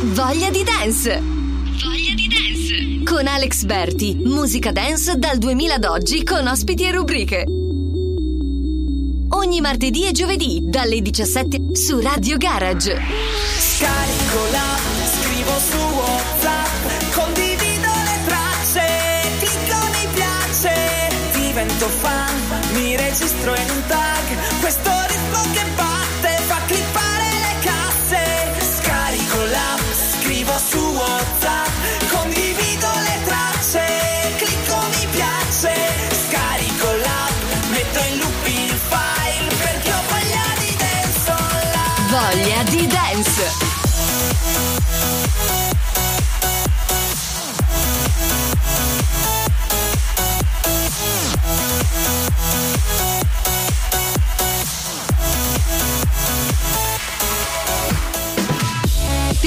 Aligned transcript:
Voglia 0.00 0.48
di 0.50 0.62
dance. 0.62 1.20
Voglia 1.20 2.14
di 2.14 2.28
dance. 2.28 3.02
Con 3.02 3.26
Alex 3.26 3.64
Berti, 3.64 4.14
musica 4.22 4.70
dance 4.70 5.16
dal 5.16 5.38
2000 5.38 5.74
ad 5.74 5.84
oggi 5.84 6.22
con 6.22 6.46
ospiti 6.46 6.84
e 6.84 6.92
rubriche. 6.92 7.44
Ogni 9.30 9.60
martedì 9.60 10.06
e 10.06 10.12
giovedì 10.12 10.60
dalle 10.62 11.00
17 11.00 11.74
su 11.74 11.98
Radio 11.98 12.36
Garage. 12.36 12.96
Scarico 13.58 14.50
l'app, 14.52 14.86
scrivo 15.20 15.58
su 15.58 15.76
WhatsApp, 15.76 17.14
condivido 17.14 17.88
le 18.04 18.20
tracce, 18.24 18.86
clicco 19.40 19.78
mi 19.94 20.06
piace, 20.14 21.08
divento 21.32 21.88
fan, 21.88 22.60
mi 22.74 22.96
registro 22.96 23.52
in 23.56 23.68
un 23.68 23.82
Per 43.38 43.46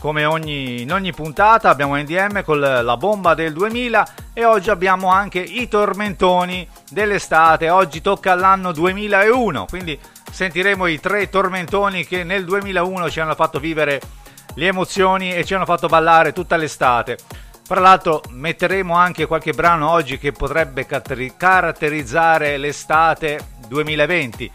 Come 0.00 0.24
ogni, 0.24 0.82
in 0.82 0.92
ogni 0.92 1.12
puntata 1.12 1.70
abbiamo 1.70 1.96
NDM 1.96 2.42
con 2.42 2.58
la 2.58 2.96
bomba 2.96 3.34
del 3.34 3.52
2000 3.52 4.08
e 4.34 4.44
oggi 4.44 4.68
abbiamo 4.68 5.08
anche 5.08 5.38
i 5.38 5.68
tormentoni 5.68 6.68
dell'estate. 6.90 7.70
Oggi 7.70 8.02
tocca 8.02 8.32
all'anno 8.32 8.72
2001, 8.72 9.66
quindi 9.66 9.98
sentiremo 10.30 10.86
i 10.86 10.98
tre 10.98 11.30
tormentoni 11.30 12.04
che 12.04 12.24
nel 12.24 12.44
2001 12.44 13.08
ci 13.08 13.20
hanno 13.20 13.34
fatto 13.36 13.60
vivere 13.60 14.00
le 14.54 14.66
emozioni 14.66 15.32
e 15.32 15.44
ci 15.44 15.54
hanno 15.54 15.64
fatto 15.64 15.86
ballare 15.88 16.32
tutta 16.32 16.56
l'estate. 16.56 17.18
Fra 17.66 17.80
l'altro 17.80 18.20
metteremo 18.28 18.94
anche 18.94 19.26
qualche 19.26 19.52
brano 19.52 19.88
oggi 19.90 20.18
che 20.18 20.32
potrebbe 20.32 20.86
caratterizzare 20.86 22.58
l'estate 22.58 23.40
2020. 23.68 24.52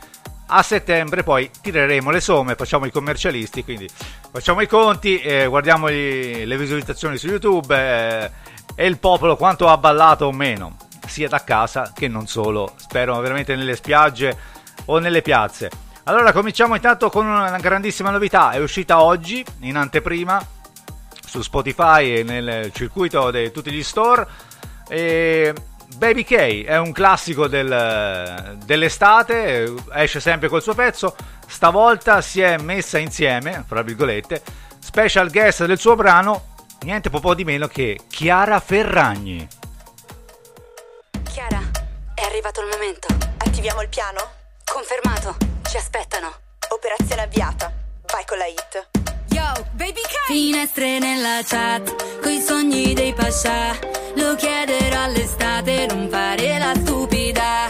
A 0.52 0.64
settembre 0.64 1.24
poi 1.24 1.50
tireremo 1.62 2.12
le 2.12 2.22
somme, 2.22 2.56
facciamo 2.56 2.86
i 2.86 2.92
commercialisti, 2.92 3.64
quindi 3.64 3.90
facciamo 4.32 4.62
i 4.62 4.68
conti, 4.68 5.20
eh, 5.20 5.48
guardiamo 5.48 5.90
gli- 5.90 6.44
le 6.44 6.58
visualizzazioni 6.58 7.18
su 7.18 7.28
YouTube 7.28 7.76
eh, 7.76 8.32
e 8.76 8.86
il 8.86 8.98
popolo 8.98 9.36
quanto 9.36 9.68
ha 9.68 9.78
ballato 9.78 10.26
o 10.26 10.32
meno, 10.32 10.76
sia 11.06 11.28
da 11.28 11.44
casa 11.44 11.92
che 11.94 12.08
non 12.08 12.28
solo, 12.28 12.74
spero 12.78 13.20
veramente 13.20 13.56
nelle 13.56 13.76
spiagge 13.76 14.38
o 14.86 15.00
nelle 15.00 15.22
piazze. 15.22 15.70
Allora 16.10 16.32
cominciamo 16.32 16.74
intanto 16.74 17.12
con 17.12 17.28
una 17.28 17.56
grandissima 17.60 18.10
novità, 18.10 18.50
è 18.50 18.58
uscita 18.58 19.04
oggi 19.04 19.46
in 19.60 19.76
anteprima 19.76 20.44
su 21.24 21.44
Spotify 21.44 22.16
e 22.16 22.24
nel 22.24 22.72
circuito 22.74 23.30
di 23.30 23.52
tutti 23.52 23.72
gli 23.72 23.84
store. 23.84 24.28
E 24.88 25.54
Baby 25.98 26.24
K 26.24 26.64
è 26.66 26.78
un 26.80 26.94
classico 26.94 27.46
del- 27.48 28.58
dell'estate, 28.66 29.72
esce 29.94 30.20
sempre 30.20 30.48
col 30.50 30.64
suo 30.64 30.74
pezzo. 30.74 31.16
Stavolta 31.46 32.22
si 32.22 32.42
è 32.42 32.58
messa 32.58 32.98
insieme, 32.98 33.64
fra 33.68 33.84
virgolette, 33.84 34.42
special 34.80 35.30
guest 35.30 35.64
del 35.68 35.78
suo 35.78 35.96
brano, 35.96 36.56
niente 36.80 37.12
po' 37.12 37.36
di 37.36 37.44
meno 37.44 37.68
che 37.68 38.00
Chiara 38.08 38.60
Ferragni. 38.60 39.48
Chiara, 41.32 41.62
è 42.16 42.24
arrivato 42.24 42.62
il 42.62 42.68
momento. 42.68 43.08
Attiviamo 43.38 43.84
il 43.84 43.90
piano? 43.90 44.20
Confermato. 44.66 45.59
Ci 45.70 45.78
aspettano. 45.78 46.34
Operazione 46.70 47.22
avviata. 47.22 47.72
Vai 48.12 48.26
con 48.26 48.40
la 48.40 48.48
hit. 48.48 48.90
Yo, 49.30 49.66
baby 49.74 50.02
K! 50.02 50.26
Finestre 50.26 50.98
nella 50.98 51.42
chat, 51.46 52.22
coi 52.22 52.42
sogni 52.42 52.96
dei 52.96 53.14
pascià. 53.14 53.78
Lo 54.16 54.34
chiederò 54.34 55.04
all'estate, 55.04 55.86
non 55.86 56.10
fare 56.10 56.58
la 56.58 56.74
stupida. 56.74 57.70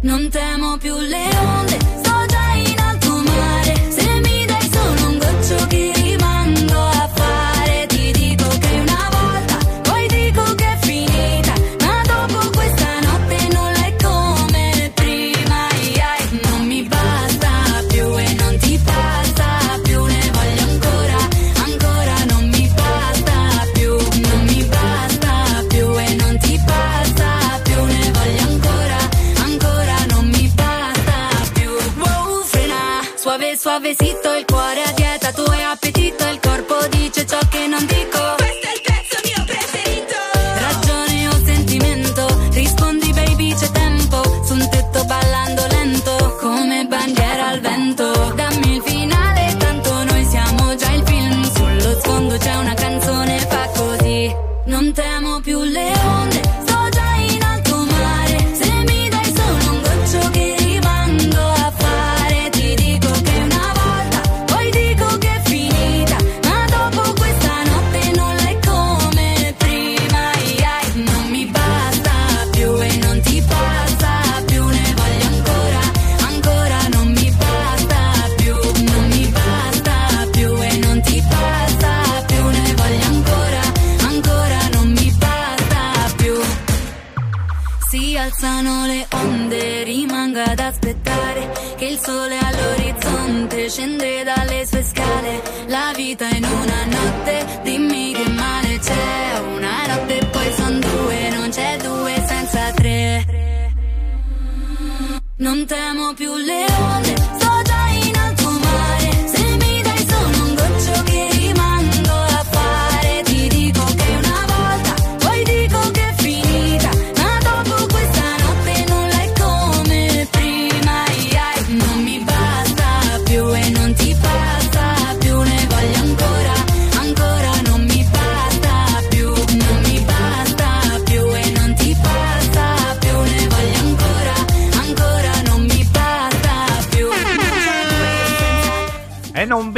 Non 0.00 0.30
temo 0.30 0.47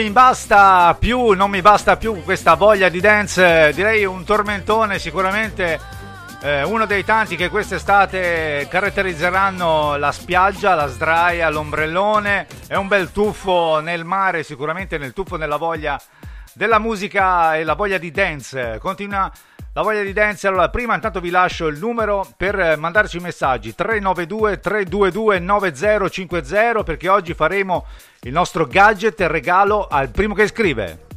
mi 0.02 0.10
basta 0.10 0.96
più, 0.98 1.32
non 1.32 1.50
mi 1.50 1.60
basta 1.60 1.98
più 1.98 2.22
questa 2.24 2.54
voglia 2.54 2.88
di 2.88 3.00
dance, 3.00 3.70
direi 3.74 4.06
un 4.06 4.24
tormentone 4.24 4.98
sicuramente 4.98 5.78
eh, 6.40 6.62
uno 6.62 6.86
dei 6.86 7.04
tanti 7.04 7.36
che 7.36 7.50
quest'estate 7.50 8.66
caratterizzeranno 8.70 9.96
la 9.96 10.10
spiaggia, 10.10 10.74
la 10.74 10.86
sdraia, 10.86 11.50
l'ombrellone, 11.50 12.46
è 12.66 12.76
un 12.76 12.88
bel 12.88 13.12
tuffo 13.12 13.80
nel 13.80 14.04
mare, 14.06 14.42
sicuramente 14.42 14.96
nel 14.96 15.12
tuffo 15.12 15.36
nella 15.36 15.56
voglia 15.56 16.00
della 16.54 16.78
musica 16.78 17.56
e 17.56 17.64
la 17.64 17.74
voglia 17.74 17.98
di 17.98 18.10
dance. 18.10 18.78
Continua 18.80 19.30
la 19.72 19.82
voglia 19.82 20.02
di 20.02 20.12
dance. 20.12 20.46
Allora, 20.46 20.68
prima 20.68 20.94
intanto 20.94 21.20
vi 21.20 21.30
lascio 21.30 21.66
il 21.66 21.78
numero 21.78 22.26
per 22.36 22.58
eh, 22.58 22.76
mandarci 22.76 23.18
i 23.18 23.20
messaggi 23.20 23.74
392 23.74 24.60
322 24.60 25.38
9050 25.38 26.82
perché 26.82 27.08
oggi 27.08 27.34
faremo 27.34 27.86
il 28.22 28.32
nostro 28.32 28.66
gadget 28.66 29.20
regalo 29.22 29.86
al 29.86 30.10
primo 30.10 30.34
che 30.34 30.48
scrive. 30.48 31.09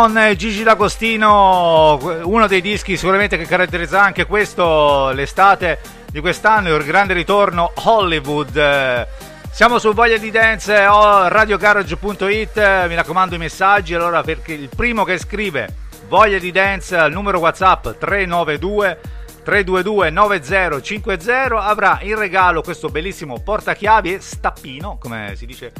Eh, 0.00 0.34
Gigi 0.34 0.62
D'Agostino, 0.62 1.98
uno 2.22 2.46
dei 2.46 2.62
dischi 2.62 2.96
sicuramente 2.96 3.36
che 3.36 3.44
caratterizza 3.44 4.00
anche 4.02 4.24
questo, 4.24 5.10
l'estate 5.10 5.78
di 6.10 6.20
quest'anno, 6.20 6.74
il 6.74 6.84
grande 6.84 7.12
ritorno 7.12 7.70
Hollywood. 7.74 9.06
Siamo 9.50 9.78
su 9.78 9.92
Voglia 9.92 10.16
di 10.16 10.30
Dance, 10.30 10.86
o 10.86 11.28
radiogarage.it, 11.28 12.86
mi 12.88 12.94
raccomando 12.94 13.34
i 13.34 13.38
messaggi, 13.38 13.92
allora 13.92 14.22
perché 14.22 14.54
il 14.54 14.70
primo 14.74 15.04
che 15.04 15.18
scrive 15.18 15.68
Voglia 16.08 16.38
di 16.38 16.50
Dance 16.50 16.96
al 16.96 17.12
numero 17.12 17.38
WhatsApp 17.38 17.90
392 17.98 19.00
322 19.44 20.08
9050 20.08 21.62
avrà 21.62 21.98
in 22.00 22.16
regalo 22.16 22.62
questo 22.62 22.88
bellissimo 22.88 23.38
portachiavi 23.38 24.14
e 24.14 24.20
stappino, 24.20 24.96
come 24.98 25.34
si 25.36 25.44
dice 25.44 25.72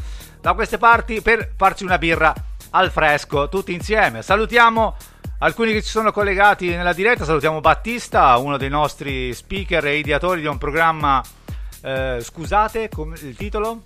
da 0.43 0.53
queste 0.53 0.77
parti, 0.77 1.23
per 1.23 1.53
farci 1.57 1.85
una 1.85 1.97
birra 1.97 2.35
al 2.71 2.91
fresco 2.91 3.49
tutti 3.49 3.73
insieme. 3.73 4.23
Salutiamo 4.23 4.97
alcuni 5.39 5.73
che 5.73 5.83
ci 5.83 5.89
sono 5.89 6.13
collegati 6.13 6.69
nella 6.69 6.93
diretta, 6.93 7.25
salutiamo 7.25 7.61
Battista, 7.61 8.37
uno 8.37 8.57
dei 8.57 8.69
nostri 8.69 9.33
speaker 9.33 9.87
e 9.87 9.99
ideatori 9.99 10.41
di 10.41 10.47
un 10.47 10.59
programma, 10.59 11.23
eh, 11.83 12.19
scusate, 12.21 12.89
come 12.89 13.17
il 13.23 13.37
titolo? 13.37 13.83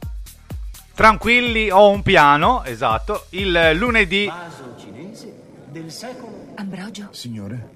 Tranquilli 0.95 1.71
ho 1.71 1.89
un 1.91 2.03
piano, 2.03 2.63
esatto, 2.65 3.27
il 3.31 3.73
lunedì 3.75 4.31
del 5.75 5.91
secolo. 5.91 6.53
Ambrogio, 6.55 7.09
Signore, 7.11 7.71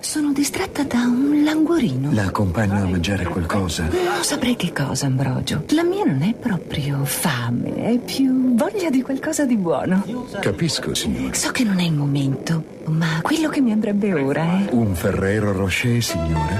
sono 0.00 0.34
distratta 0.34 0.84
da 0.84 0.98
un 0.98 1.42
languorino. 1.42 2.12
la 2.12 2.24
accompagno 2.24 2.82
a 2.82 2.86
mangiare 2.86 3.24
qualcosa. 3.24 3.84
Non 3.84 4.22
saprei 4.22 4.54
che 4.54 4.70
cosa, 4.70 5.06
Ambrogio. 5.06 5.64
La 5.68 5.82
mia 5.82 6.04
non 6.04 6.20
è 6.20 6.34
proprio 6.34 7.06
fame, 7.06 7.74
è 7.86 7.98
più 7.98 8.54
voglia 8.54 8.90
di 8.90 9.00
qualcosa 9.00 9.46
di 9.46 9.56
buono. 9.56 10.04
Capisco, 10.40 10.94
signore. 10.94 11.34
So 11.34 11.50
che 11.50 11.64
non 11.64 11.80
è 11.80 11.84
il 11.84 11.94
momento, 11.94 12.62
ma 12.84 13.20
quello 13.22 13.48
che 13.48 13.62
mi 13.62 13.72
andrebbe 13.72 14.12
ora 14.12 14.42
è... 14.42 14.68
Un 14.72 14.94
Ferrero 14.94 15.52
Rocher, 15.52 16.02
signore. 16.02 16.58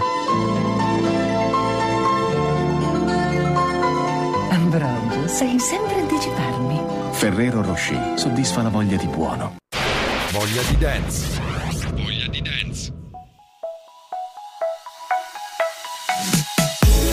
Ambrogio, 4.50 5.28
sai 5.28 5.58
sempre 5.58 6.00
anticiparmi. 6.00 6.80
Ferrero 7.10 7.60
Rocher 7.62 8.18
soddisfa 8.18 8.62
la 8.62 8.70
voglia 8.70 8.96
di 8.96 9.06
buono. 9.06 9.56
Voglia 10.30 10.62
di 10.62 10.76
dance. 10.78 11.26
Voglia 11.94 12.26
di 12.28 12.42
dance. 12.42 12.92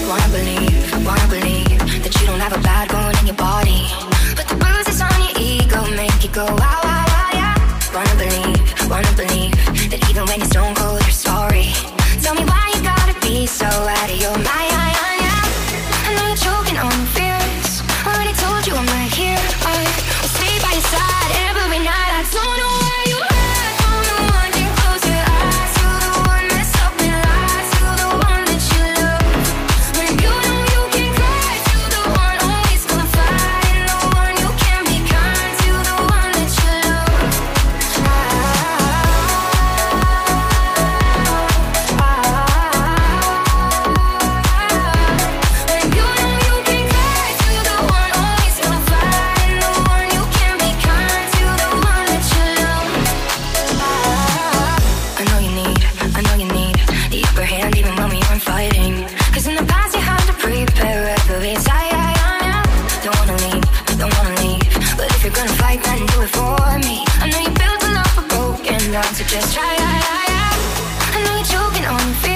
Wanna 0.07 0.27
believe, 0.31 1.05
wanna 1.05 1.27
believe 1.27 2.01
that 2.03 2.13
you 2.19 2.27
don't 2.27 2.39
have 2.39 2.53
a 2.53 2.61
bad 2.61 2.89
bone 2.89 3.15
in 3.19 3.27
your 3.27 3.35
body. 3.35 3.87
But 4.35 4.47
the 4.47 4.55
bruises 4.55 5.01
on 5.01 5.15
your 5.21 5.31
ego 5.39 5.81
make 5.95 6.23
you 6.23 6.29
go 6.31 6.45
wow, 6.45 6.79
wow, 6.83 7.05
wow, 7.07 7.29
yeah. 7.33 7.55
Wanna 7.93 8.15
believe, 8.15 8.89
wanna 8.89 9.11
believe 9.15 9.34
for 66.27 66.79
me. 66.79 67.03
I 67.21 67.29
know 67.29 67.39
you 67.39 67.51
built 67.51 67.83
a 67.83 67.91
love 67.93 68.11
for 68.15 68.25
broken 68.27 68.93
hearts, 68.93 69.17
so 69.17 69.23
just 69.25 69.53
try. 69.53 69.75
I 71.13 71.23
know 71.23 71.35
you're 71.35 71.45
choking 71.45 71.85
on 71.85 71.99
your 72.07 72.34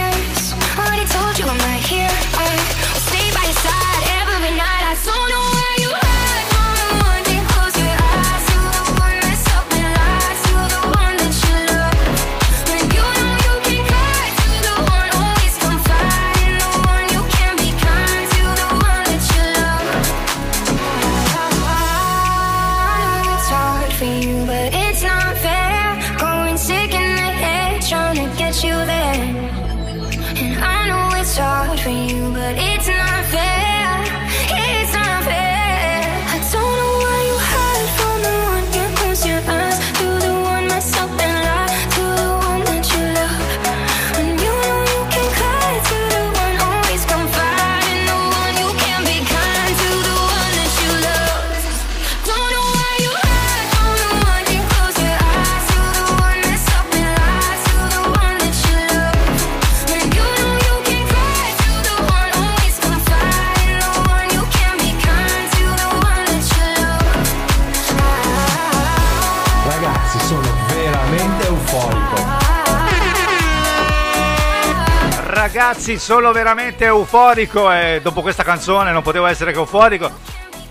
Ragazzi, 75.69 75.99
sono 75.99 76.31
veramente 76.31 76.85
euforico 76.85 77.71
e 77.71 77.99
dopo 78.01 78.23
questa 78.23 78.41
canzone 78.41 78.91
non 78.91 79.03
potevo 79.03 79.27
essere 79.27 79.51
che 79.51 79.59
euforico. 79.59 80.11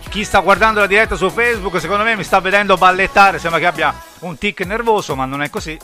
Chi 0.08 0.24
sta 0.24 0.40
guardando 0.40 0.80
la 0.80 0.88
diretta 0.88 1.14
su 1.14 1.30
Facebook, 1.30 1.78
secondo 1.78 2.02
me 2.02 2.16
mi 2.16 2.24
sta 2.24 2.40
vedendo 2.40 2.76
ballettare, 2.76 3.38
sembra 3.38 3.60
che 3.60 3.66
abbia 3.66 3.94
un 4.22 4.36
tic 4.36 4.62
nervoso, 4.62 5.14
ma 5.14 5.24
non 5.24 5.42
è 5.42 5.50
così. 5.50 5.78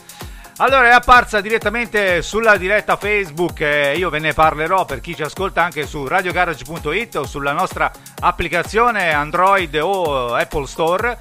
Allora 0.57 0.87
è 0.87 0.91
apparsa 0.91 1.39
direttamente 1.39 2.21
sulla 2.21 2.57
diretta 2.57 2.97
Facebook 2.97 3.61
e 3.61 3.95
io 3.95 4.09
ve 4.09 4.19
ne 4.19 4.33
parlerò 4.33 4.83
per 4.83 4.99
chi 4.99 5.15
ci 5.15 5.21
ascolta 5.21 5.63
anche 5.63 5.87
su 5.87 6.05
radiogarage.it 6.05 7.15
o 7.15 7.25
sulla 7.25 7.53
nostra 7.53 7.89
applicazione 8.19 9.13
Android 9.13 9.79
o 9.81 10.35
Apple 10.35 10.67
Store. 10.67 11.17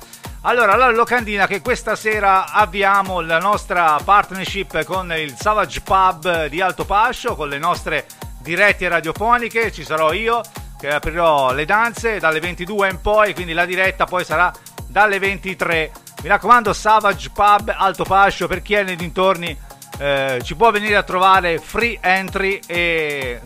Allora, 0.46 0.76
la 0.76 0.90
locandina 0.90 1.46
che 1.46 1.62
questa 1.62 1.96
sera 1.96 2.52
abbiamo 2.52 3.22
la 3.22 3.38
nostra 3.38 3.98
partnership 4.04 4.84
con 4.84 5.10
il 5.16 5.34
Savage 5.38 5.80
Pub 5.80 6.48
di 6.48 6.60
Alto 6.60 6.84
Pascio, 6.84 7.34
con 7.34 7.48
le 7.48 7.56
nostre 7.56 8.06
dirette 8.42 8.86
radiofoniche, 8.86 9.72
ci 9.72 9.84
sarò 9.84 10.12
io 10.12 10.42
che 10.78 10.90
aprirò 10.90 11.54
le 11.54 11.64
danze 11.64 12.18
dalle 12.18 12.40
22 12.40 12.90
in 12.90 13.00
poi, 13.00 13.32
quindi 13.32 13.54
la 13.54 13.64
diretta 13.64 14.04
poi 14.04 14.22
sarà 14.22 14.52
dalle 14.86 15.18
23. 15.18 15.90
Mi 16.22 16.28
raccomando, 16.28 16.74
Savage 16.74 17.30
Pub 17.30 17.74
Alto 17.74 18.04
Pascio 18.04 18.46
per 18.46 18.60
chi 18.60 18.74
è 18.74 18.82
nei 18.82 18.96
dintorni 18.96 19.56
eh, 19.98 20.40
ci 20.42 20.54
può 20.56 20.70
venire 20.70 20.96
a 20.96 21.04
trovare 21.04 21.56
free 21.56 21.96
entry 22.02 22.60
e 22.66 23.40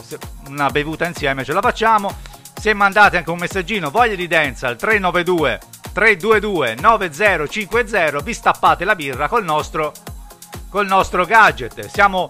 una 0.48 0.68
bevuta 0.70 1.06
insieme 1.06 1.44
ce 1.44 1.52
la 1.52 1.60
facciamo. 1.60 2.12
Se 2.58 2.74
mandate 2.74 3.18
anche 3.18 3.30
un 3.30 3.38
messaggino 3.38 3.88
voglia 3.88 4.16
di 4.16 4.26
dance 4.26 4.66
al 4.66 4.74
392 4.74 5.60
322 5.98 6.76
9050 6.78 8.20
vi 8.20 8.32
stappate 8.32 8.84
la 8.84 8.94
birra 8.94 9.26
col 9.26 9.42
nostro 9.42 9.92
col 10.68 10.86
nostro 10.86 11.24
gadget. 11.24 11.86
Siamo 11.86 12.28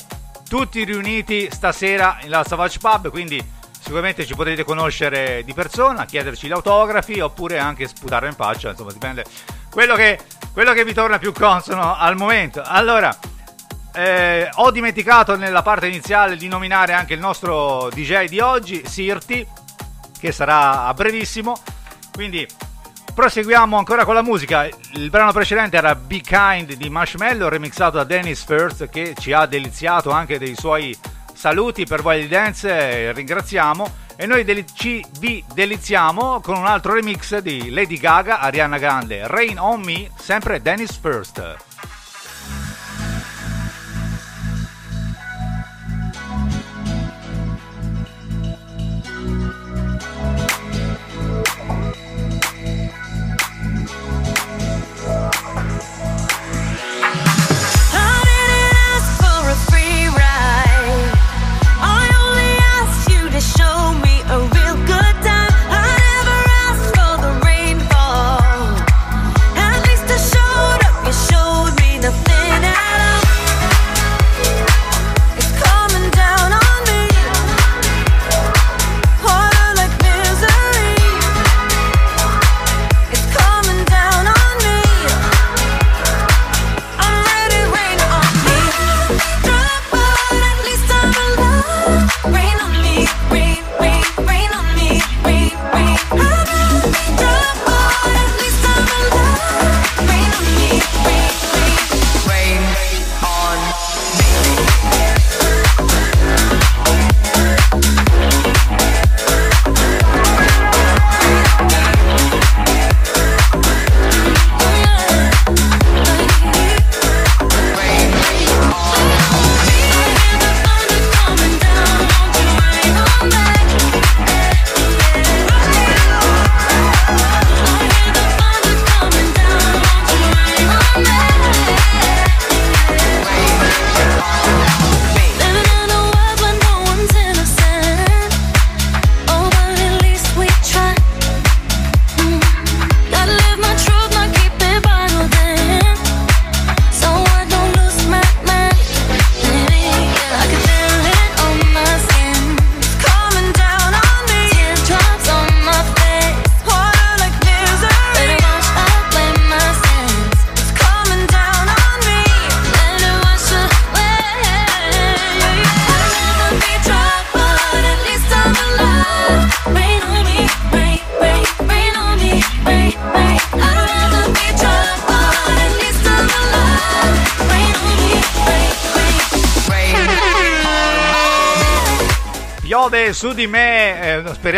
tutti 0.49 0.85
riuniti 0.85 1.51
stasera 1.51 2.17
nella 2.23 2.45
Savage 2.45 2.79
Pub, 2.79 3.11
quindi 3.11 3.45
sicuramente 3.79 4.25
ci 4.25 4.35
potete 4.35 4.65
conoscere 4.65 5.43
di 5.45 5.53
persona, 5.53 6.07
chiederci 6.07 6.47
gli 6.47 6.53
autografi 6.53 7.21
oppure 7.21 7.59
anche 7.59 7.87
sputare 7.87 8.29
in 8.29 8.33
faccia, 8.33 8.71
insomma 8.71 8.93
dipende 8.93 9.27
quello 9.71 9.97
che, 9.97 10.19
quello 10.55 10.73
che 10.73 10.85
vi 10.85 10.95
torna 10.95 11.19
più 11.19 11.35
consono 11.35 11.95
al 11.95 12.17
momento. 12.17 12.63
Allora, 12.65 13.15
eh, 13.93 14.49
ho 14.51 14.71
dimenticato 14.71 15.37
nella 15.37 15.61
parte 15.61 15.89
iniziale 15.89 16.39
di 16.39 16.49
nominare 16.49 16.95
anche 16.95 17.13
il 17.13 17.21
nostro 17.21 17.91
DJ 17.91 18.29
di 18.29 18.41
oggi, 18.41 18.83
Sirti, 18.87 19.47
che 20.19 20.33
sarà 20.33 20.87
a 20.87 20.95
brevissimo, 20.95 21.61
quindi 22.15 22.49
proseguiamo 23.19 23.77
ancora 23.77 24.05
con 24.05 24.15
la 24.15 24.23
musica. 24.23 24.69
Il 24.93 25.11
brano 25.11 25.33
precedente 25.33 25.77
era 25.77 25.97
Be 25.97 26.21
Kind 26.21 26.75
di 26.75 26.89
Marshmallow, 26.89 27.49
remixato 27.49 27.97
da 27.97 28.05
Dennis 28.05 28.45
First, 28.45 28.89
che 28.91 29.17
ci 29.19 29.33
ha 29.33 29.45
deliziato 29.45 30.11
anche 30.11 30.39
dei 30.39 30.55
suoi 30.55 30.97
saluti 31.35 31.85
per 31.85 32.01
Voglia 32.01 32.21
di 32.21 32.29
Dance, 32.29 32.69
eh, 32.71 33.13
ringraziamo. 33.13 33.93
E 34.15 34.25
noi 34.27 34.45
deli- 34.45 34.65
ci 34.73 35.05
vi 35.19 35.45
deliziamo 35.53 36.41
con 36.41 36.59
un 36.59 36.67
altro 36.67 36.95
remix 36.95 37.37
di 37.39 37.71
Lady 37.71 37.99
Gaga, 37.99 38.39
Ariana 38.39 38.79
Grande, 38.79 39.27
Rain 39.27 39.59
on 39.59 39.81
Me, 39.81 40.13
sempre 40.17 40.63
Dennis 40.63 40.97
First. 40.97 41.68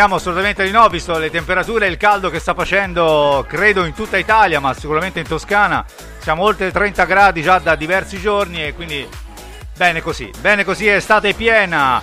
Speriamo 0.00 0.18
assolutamente 0.18 0.64
di 0.64 0.70
no, 0.70 0.88
visto 0.88 1.18
le 1.18 1.28
temperature 1.28 1.84
e 1.84 1.90
il 1.90 1.98
caldo 1.98 2.30
che 2.30 2.38
sta 2.38 2.54
facendo, 2.54 3.44
credo 3.46 3.84
in 3.84 3.92
tutta 3.92 4.16
Italia, 4.16 4.58
ma 4.58 4.72
sicuramente 4.72 5.20
in 5.20 5.28
Toscana. 5.28 5.84
Siamo 6.20 6.42
oltre 6.42 6.68
i 6.68 6.72
30 6.72 7.04
gradi 7.04 7.42
già 7.42 7.58
da 7.58 7.74
diversi 7.74 8.18
giorni 8.18 8.64
e 8.64 8.72
quindi 8.72 9.06
bene 9.76 10.00
così, 10.00 10.30
bene 10.40 10.64
così, 10.64 10.88
estate 10.88 11.34
piena. 11.34 12.00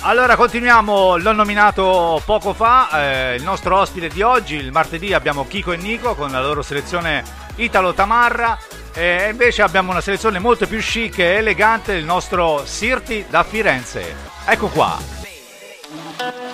Allora 0.00 0.36
continuiamo, 0.36 1.16
l'ho 1.16 1.32
nominato 1.32 2.20
poco 2.26 2.52
fa, 2.52 2.90
eh, 2.90 3.36
il 3.36 3.42
nostro 3.42 3.78
ospite 3.78 4.08
di 4.08 4.20
oggi, 4.20 4.56
il 4.56 4.70
martedì 4.70 5.14
abbiamo 5.14 5.46
Kiko 5.46 5.72
e 5.72 5.78
Nico 5.78 6.14
con 6.14 6.30
la 6.30 6.42
loro 6.42 6.60
selezione 6.60 7.24
Italo 7.54 7.94
Tamarra 7.94 8.58
e 8.92 9.28
invece 9.30 9.62
abbiamo 9.62 9.92
una 9.92 10.02
selezione 10.02 10.38
molto 10.40 10.66
più 10.66 10.78
chic 10.78 11.20
e 11.20 11.36
elegante 11.36 11.94
del 11.94 12.04
nostro 12.04 12.66
Sirti 12.66 13.24
da 13.30 13.44
Firenze. 13.44 14.14
Ecco 14.44 14.66
qua. 14.68 16.53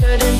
Shouldn't 0.00 0.39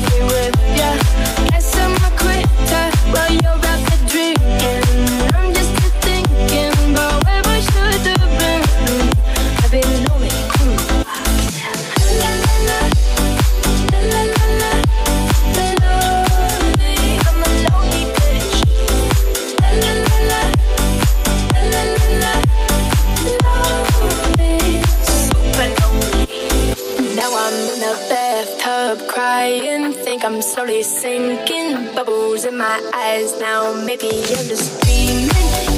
in 32.51 32.57
my 32.57 32.91
eyes 32.93 33.39
now. 33.39 33.73
Maybe 33.73 34.07
I'm 34.07 34.47
just 34.47 34.81
dreaming. 34.81 35.27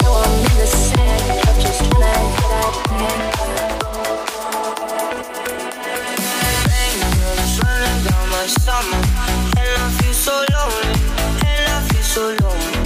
Now 0.01 0.23
I'm 0.23 0.39
in 0.49 0.57
the 0.57 0.67
sand. 0.67 1.31
I'm 1.47 1.61
just 1.61 1.79
trying 1.91 2.01
to 2.01 2.31
get 2.39 2.51
out 2.61 2.75
there. 2.89 3.33
running 7.61 7.99
down 8.07 8.25
my 8.29 8.45
stomach, 8.47 9.05
and 9.61 9.73
I 9.83 9.89
feel 9.99 10.13
so 10.13 10.35
lonely, 10.53 10.93
and 11.45 11.63
I 11.69 11.79
feel 11.89 12.05
so 12.15 12.23
lonely, 12.41 12.81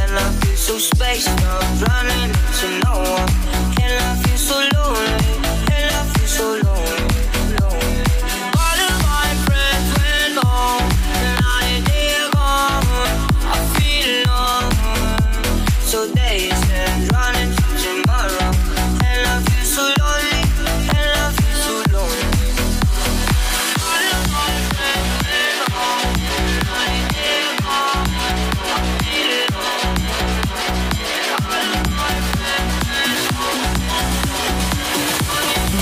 and 0.00 0.12
I 0.16 0.26
feel 0.40 0.56
so 0.56 0.78
spaced 0.78 1.28
out, 1.28 1.64
running 1.88 2.30
into 2.30 2.66
no 2.84 2.94
one, 3.16 3.55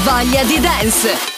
Voglia 0.04 0.44
di 0.44 0.60
dance. 0.60 1.32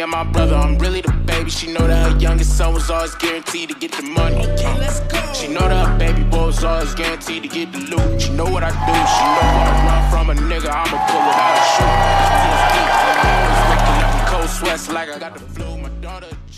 and 0.00 0.10
my 0.10 0.24
brother. 0.24 0.54
I'm 0.54 0.78
really 0.78 1.00
the 1.00 1.12
baby. 1.26 1.50
She 1.50 1.72
know 1.72 1.86
that 1.86 2.12
her 2.12 2.18
youngest 2.18 2.56
son 2.56 2.74
was 2.74 2.90
always 2.90 3.14
guaranteed 3.14 3.68
to 3.70 3.74
get 3.74 3.92
the 3.92 4.02
money. 4.02 4.46
Okay, 4.52 4.78
let's 4.78 5.00
go. 5.00 5.32
She 5.32 5.48
know 5.48 5.68
that 5.68 5.86
her 5.86 5.98
baby 5.98 6.22
boy 6.24 6.46
was 6.46 6.64
always 6.64 6.94
guaranteed 6.94 7.42
to 7.42 7.48
get 7.48 7.72
the 7.72 7.78
loot. 7.78 8.20
She 8.20 8.30
know 8.30 8.44
what 8.44 8.62
I 8.62 8.70
do. 8.70 8.94
She 9.14 9.24
know 9.34 9.46
when 9.56 9.66
I 9.68 9.86
run 9.86 10.02
from 10.10 10.30
a 10.30 10.34
nigga, 10.34 10.70
I'ma 10.70 10.98
pull 11.06 11.24
it 11.30 11.36
out 11.36 11.56
and 11.56 11.66
shoot. 11.74 12.30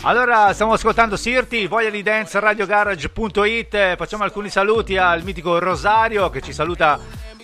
Allora, 0.05 0.51
stiamo 0.51 0.73
ascoltando 0.73 1.15
Sirti, 1.15 1.65
voglia 1.67 1.89
di 1.89 2.03
dance, 2.03 2.37
radiogarage.it. 2.39 3.95
Facciamo 3.95 4.23
alcuni 4.23 4.49
saluti 4.49 4.97
al 4.97 5.23
mitico 5.23 5.59
Rosario 5.59 6.29
che 6.29 6.41
ci 6.41 6.51
saluta 6.51 6.99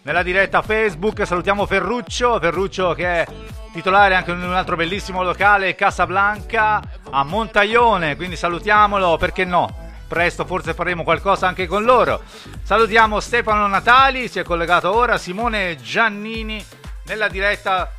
nella 0.09 0.23
diretta 0.23 0.63
Facebook. 0.63 1.23
Salutiamo 1.23 1.67
Ferruccio, 1.67 2.39
Ferruccio 2.39 2.93
che 2.95 3.05
è 3.05 3.27
titolare 3.71 4.15
anche 4.15 4.31
in 4.31 4.41
un 4.41 4.55
altro 4.55 4.75
bellissimo 4.75 5.21
locale, 5.21 5.75
Casablanca, 5.75 6.81
a 7.11 7.23
Montaglione, 7.23 8.15
quindi 8.15 8.35
salutiamolo, 8.35 9.17
perché 9.17 9.45
no? 9.45 9.87
Presto 10.07 10.45
forse 10.45 10.73
faremo 10.73 11.03
qualcosa 11.03 11.47
anche 11.47 11.67
con 11.67 11.83
loro. 11.83 12.23
Salutiamo 12.63 13.19
Stefano 13.19 13.67
Natali, 13.67 14.27
si 14.27 14.39
è 14.39 14.43
collegato 14.43 14.91
ora, 14.91 15.19
Simone 15.19 15.75
Giannini 15.75 16.63
nella 17.05 17.27
diretta 17.27 17.91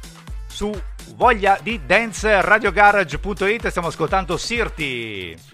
su 0.49 0.73
voglia 1.15 1.61
di 1.63 1.81
dance 1.87 2.41
radiogarage.it 2.41 3.69
stiamo 3.69 3.87
ascoltando 3.87 4.37
Sirti 4.37 5.50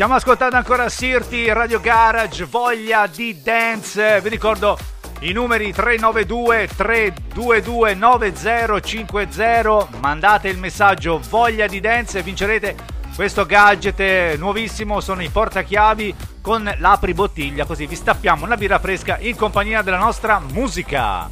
Stiamo 0.00 0.16
ascoltando 0.16 0.56
ancora 0.56 0.88
Sirti, 0.88 1.52
Radio 1.52 1.78
Garage, 1.78 2.46
Voglia 2.46 3.06
di 3.06 3.42
Dance. 3.42 4.22
Vi 4.22 4.30
ricordo 4.30 4.78
i 5.20 5.32
numeri 5.32 5.74
392 5.74 6.70
322 6.74 7.94
9050. 7.96 9.88
Mandate 10.00 10.48
il 10.48 10.56
messaggio 10.56 11.20
Voglia 11.28 11.66
di 11.66 11.80
Dance 11.80 12.18
e 12.18 12.22
vincerete 12.22 12.76
questo 13.14 13.44
gadget 13.44 14.38
nuovissimo. 14.38 15.02
Sono 15.02 15.22
i 15.22 15.28
portachiavi 15.28 16.14
con 16.40 16.74
l'apri 16.78 17.12
bottiglia, 17.12 17.66
così 17.66 17.84
vi 17.84 17.94
stappiamo 17.94 18.46
una 18.46 18.56
birra 18.56 18.78
fresca 18.78 19.18
in 19.18 19.36
compagnia 19.36 19.82
della 19.82 19.98
nostra 19.98 20.38
musica. 20.38 21.28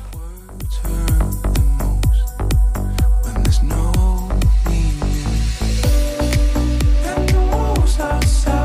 outside. 8.00 8.57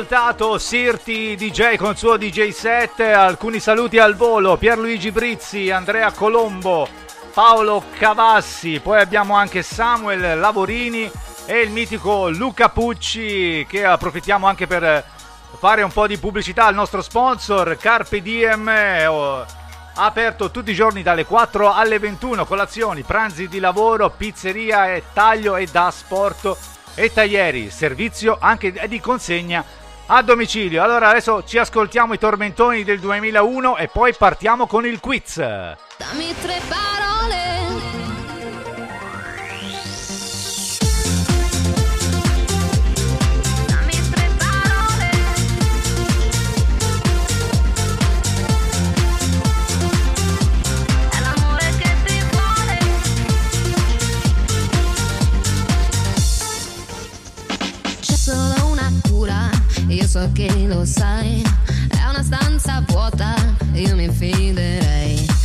ascoltato 0.00 0.56
Sirti 0.56 1.36
DJ 1.36 1.76
con 1.76 1.90
il 1.90 1.96
suo 1.98 2.16
DJ 2.16 2.48
set, 2.48 3.00
alcuni 3.00 3.60
saluti 3.60 3.98
al 3.98 4.16
volo, 4.16 4.56
Pierluigi 4.56 5.10
Brizzi, 5.10 5.70
Andrea 5.70 6.10
Colombo, 6.12 6.88
Paolo 7.34 7.84
Cavassi, 7.98 8.80
poi 8.82 8.98
abbiamo 8.98 9.34
anche 9.34 9.62
Samuel 9.62 10.40
Lavorini 10.40 11.10
e 11.44 11.60
il 11.60 11.70
mitico 11.70 12.30
Luca 12.30 12.70
Pucci 12.70 13.66
che 13.68 13.84
approfittiamo 13.84 14.46
anche 14.46 14.66
per 14.66 15.04
fare 15.58 15.82
un 15.82 15.92
po' 15.92 16.06
di 16.06 16.16
pubblicità 16.16 16.64
al 16.64 16.74
nostro 16.74 17.02
sponsor 17.02 17.76
Carpe 17.76 18.22
Diem. 18.22 18.70
Aperto 19.96 20.50
tutti 20.50 20.70
i 20.70 20.74
giorni 20.74 21.02
dalle 21.02 21.26
4 21.26 21.74
alle 21.74 21.98
21, 21.98 22.46
colazioni, 22.46 23.02
pranzi 23.02 23.48
di 23.48 23.58
lavoro, 23.58 24.08
pizzeria 24.08 24.94
e 24.94 25.02
taglio 25.12 25.56
e 25.56 25.66
da 25.70 25.90
sport 25.90 26.56
e 26.94 27.12
taglieri, 27.12 27.70
servizio 27.70 28.38
anche 28.40 28.72
di 28.88 28.98
consegna 28.98 29.62
a 30.12 30.22
domicilio. 30.22 30.82
Allora 30.82 31.08
adesso 31.08 31.44
ci 31.44 31.56
ascoltiamo 31.56 32.14
i 32.14 32.18
tormentoni 32.18 32.82
del 32.82 32.98
2001 32.98 33.76
e 33.76 33.88
poi 33.88 34.12
partiamo 34.14 34.66
con 34.66 34.84
il 34.84 34.98
quiz. 34.98 35.36
Dammi 35.38 36.34
tre 36.40 36.60
parole. 36.68 37.58
Solo 58.20 58.66
una 58.66 58.88
cura, 59.08 59.49
io 59.90 60.06
so 60.06 60.30
che 60.32 60.48
lo 60.66 60.84
sai. 60.84 61.42
È 61.88 62.08
una 62.08 62.22
stanza 62.22 62.82
vuota, 62.86 63.34
io 63.72 63.94
mi 63.96 64.08
fiderei. 64.08 65.39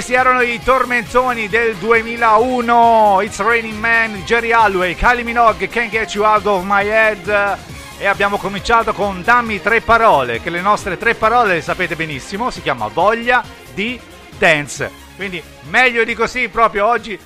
Questi 0.00 0.16
erano 0.18 0.40
i 0.40 0.58
tormentoni 0.64 1.46
del 1.50 1.76
2001. 1.76 3.20
It's 3.20 3.38
Raining 3.38 3.78
Man, 3.78 4.22
Jerry 4.24 4.50
Hallway, 4.50 4.94
Kylie 4.94 5.22
Minogue, 5.22 5.68
Can't 5.68 5.90
Get 5.90 6.14
You 6.14 6.24
Out 6.24 6.46
of 6.46 6.64
My 6.64 6.88
Head. 6.88 7.58
E 7.98 8.06
abbiamo 8.06 8.38
cominciato 8.38 8.94
con 8.94 9.22
Dammi 9.22 9.60
tre 9.60 9.82
parole, 9.82 10.40
che 10.40 10.48
le 10.48 10.62
nostre 10.62 10.96
tre 10.96 11.14
parole 11.14 11.52
le 11.52 11.60
sapete 11.60 11.96
benissimo, 11.96 12.48
si 12.48 12.62
chiama 12.62 12.86
Voglia 12.86 13.44
di 13.74 14.00
Dance. 14.38 14.90
Quindi 15.16 15.42
meglio 15.68 16.02
di 16.04 16.14
così 16.14 16.48
proprio 16.48 16.86
oggi 16.86 17.20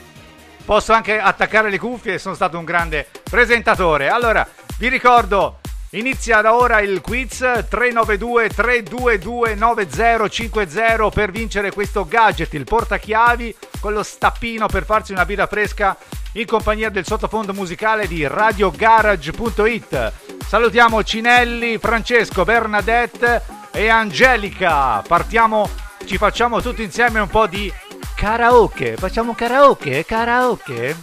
posso 0.65 0.93
anche 0.93 1.21
attaccare 1.21 1.71
le 1.71 1.79
cuffie, 1.79 2.19
sono 2.19 2.35
stato 2.35 2.59
un 2.59 2.65
grande 2.65 3.07
presentatore. 3.23 4.09
Allora, 4.09 4.45
vi 4.79 4.89
ricordo, 4.89 5.61
inizia 5.99 6.41
da 6.41 6.55
ora 6.55 6.81
il 6.81 7.01
quiz 7.01 7.39
392 7.39 8.49
322 8.49 9.55
9050 9.55 11.11
per 11.11 11.31
vincere 11.31 11.73
questo 11.73 12.05
gadget, 12.07 12.55
il 12.55 12.65
portachiavi 12.65 13.55
con 13.81 13.93
lo 13.93 14.03
stappino 14.03 14.67
per 14.67 14.85
farsi 14.85 15.13
una 15.13 15.25
birra 15.25 15.47
fresca 15.47 15.97
in 16.33 16.47
compagnia 16.47 16.91
del 16.91 17.07
sottofondo 17.07 17.53
musicale 17.53 18.07
di 18.07 18.27
radiogarage.it. 18.27 20.13
Salutiamo 20.47 21.03
Cinelli, 21.03 21.79
Francesco, 21.79 22.45
Bernadette 22.45 23.43
e 23.73 23.89
Angelica. 23.89 25.03
Partiamo, 25.07 25.69
ci 26.05 26.17
facciamo 26.17 26.61
tutti 26.61 26.83
insieme 26.83 27.21
un 27.21 27.29
po' 27.29 27.47
di 27.47 27.73
karaoke. 28.17 28.97
Facciamo 28.97 29.35
karaoke, 29.35 30.05
karaoke. 30.05 30.97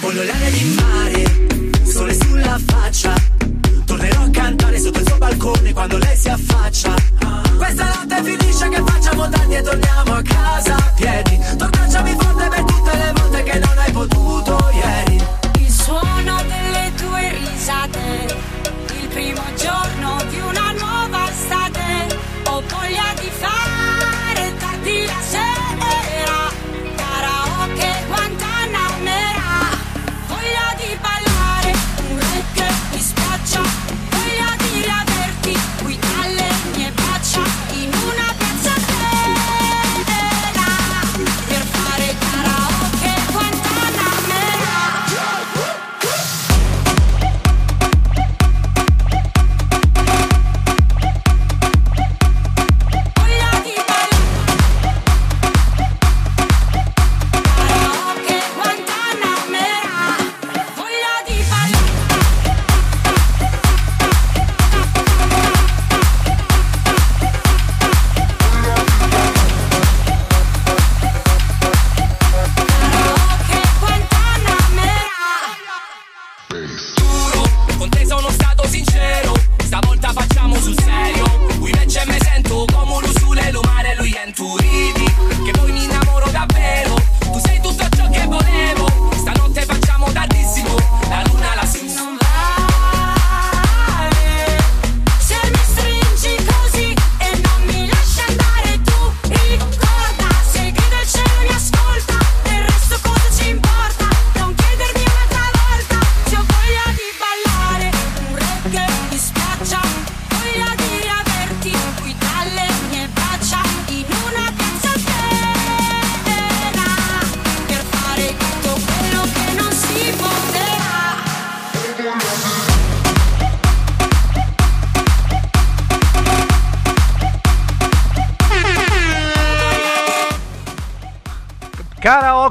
Voglio 0.00 0.22
l'aria 0.24 0.50
di 0.50 0.74
mare, 0.80 1.46
sole 1.86 2.14
sulla 2.14 2.58
faccia. 2.66 3.14
Tornerò 3.84 4.22
a 4.22 4.30
cantare 4.30 4.78
sotto 4.78 4.98
il 4.98 5.06
suo 5.06 5.18
balcone 5.18 5.72
quando 5.72 5.98
lei 5.98 6.16
si 6.16 6.28
affaccia. 6.28 6.94
Questa 7.56 7.84
notte 7.84 8.22
finisce 8.22 8.68
che 8.68 8.82
facciamo 8.84 9.28
tardi 9.28 9.54
e 9.54 9.62
torniamo 9.62 10.14
a 10.14 10.22
casa 10.22 10.74
a 10.74 10.92
piedi. 10.96 11.38
Tu 11.56 11.62
abbracciami 11.62 12.16
forte 12.18 12.48
per 12.48 12.64
tutte 12.64 12.96
le 12.96 13.12
volte 13.14 13.42
che 13.42 13.58
non 13.58 13.78
hai 13.78 13.92
potuto 13.92 14.70
ieri. 14.72 15.24
Il 15.58 15.70
suono 15.70 16.42
delle 16.42 16.92
tue 16.96 17.38
risate, 17.38 18.36
il 19.00 19.08
primo 19.08 19.42
giorno 19.56 20.22
di 20.28 20.38
una 20.40 20.72
nuova 20.72 21.30
estate. 21.30 22.18
Ho 22.46 22.62
voglia 22.68 23.14
di 23.20 23.30
fare 23.30 23.75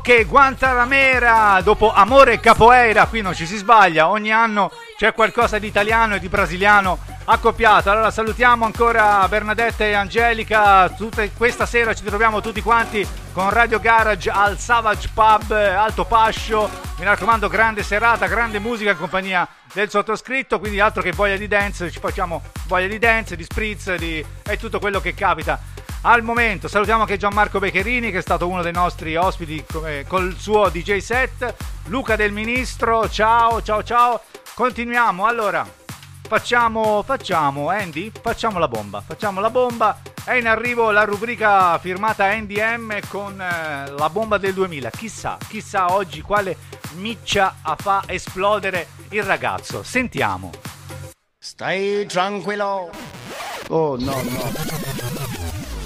Ok, 0.08 0.28
Guantanamera, 0.28 1.60
dopo 1.64 1.92
Amore 1.92 2.40
Capoeira, 2.40 3.08
qui 3.08 3.22
non 3.22 3.34
ci 3.34 3.48
si 3.48 3.58
sbaglia, 3.58 4.08
ogni 4.08 4.32
anno 4.32 4.70
c'è 4.96 5.16
qualcosa 5.16 5.58
di 5.58 5.66
italiano 5.66 6.14
e 6.14 6.20
di 6.20 6.30
brasiliano 6.30 7.00
accoppiato. 7.26 7.90
Allora 7.90 8.12
salutiamo 8.12 8.66
ancora 8.66 9.28
Bernadette 9.28 9.90
e 9.90 9.94
Angelica, 9.94 10.90
Tutte- 10.90 11.32
questa 11.32 11.66
sera 11.66 11.94
ci 11.94 12.04
troviamo 12.04 12.42
tutti 12.42 12.62
quanti 12.62 13.06
con 13.34 13.50
Radio 13.50 13.80
Garage 13.80 14.30
al 14.30 14.58
Savage 14.58 15.10
Pub 15.14 15.52
eh, 15.52 15.70
Alto 15.70 16.06
Pascio, 16.06 16.70
mi 16.98 17.06
raccomando 17.06 17.48
grande 17.48 17.84
serata, 17.84 18.28
grande 18.28 18.60
musica 18.60 18.92
in 18.92 18.98
compagnia 18.98 19.48
del 19.74 19.90
sottoscritto, 19.90 20.60
quindi 20.60 20.80
altro 20.80 21.02
che 21.02 21.12
voglia 21.12 21.36
di 21.36 21.48
dance, 21.48 21.92
ci 21.92 22.00
facciamo 22.00 22.42
voglia 22.68 22.88
di 22.88 23.00
dance, 23.00 23.36
di 23.36 23.44
spritz 23.44 23.94
di... 23.96 24.24
e 24.44 24.58
tutto 24.58 24.80
quello 24.80 25.00
che 25.02 25.14
capita. 25.14 25.60
Al 26.02 26.22
momento 26.22 26.68
salutiamo 26.68 27.02
anche 27.02 27.18
Gianmarco 27.18 27.58
Beccherini 27.58 28.12
che 28.12 28.20
è 28.20 28.22
stato 28.22 28.48
uno 28.48 28.62
dei 28.62 28.72
nostri 28.72 29.16
ospiti 29.16 29.66
come- 29.70 30.06
col 30.08 30.36
suo 30.38 30.70
DJ 30.70 30.98
set, 30.98 31.54
Luca 31.86 32.16
del 32.16 32.32
Ministro, 32.32 33.10
ciao 33.10 33.62
ciao 33.64 33.84
ciao, 33.84 34.22
continuiamo 34.54 35.26
allora, 35.26 35.68
facciamo, 36.28 37.04
facciamo 37.04 37.70
Andy, 37.70 38.12
facciamo 38.22 38.60
la 38.60 38.68
bomba, 38.68 39.02
facciamo 39.02 39.40
la 39.40 39.50
bomba, 39.50 40.02
è 40.24 40.34
in 40.34 40.48
arrivo 40.48 40.92
la 40.92 41.04
rubrica 41.04 41.78
firmata 41.78 42.26
Andy 42.26 42.60
M 42.60 43.00
con 43.08 43.40
eh, 43.40 43.92
la 43.92 44.10
bomba 44.10 44.38
del 44.38 44.54
2000, 44.54 44.90
chissà, 44.90 45.38
chissà 45.48 45.94
oggi 45.94 46.22
quale 46.22 46.58
miccia 46.96 47.56
fa 47.78 48.04
esplodere 48.08 48.88
il 49.10 49.24
ragazzo, 49.24 49.84
sentiamo. 49.84 50.52
Stai 51.38 52.06
tranquillo. 52.08 52.90
Oh 53.70 53.98
no 53.98 54.22
no. 54.24 54.52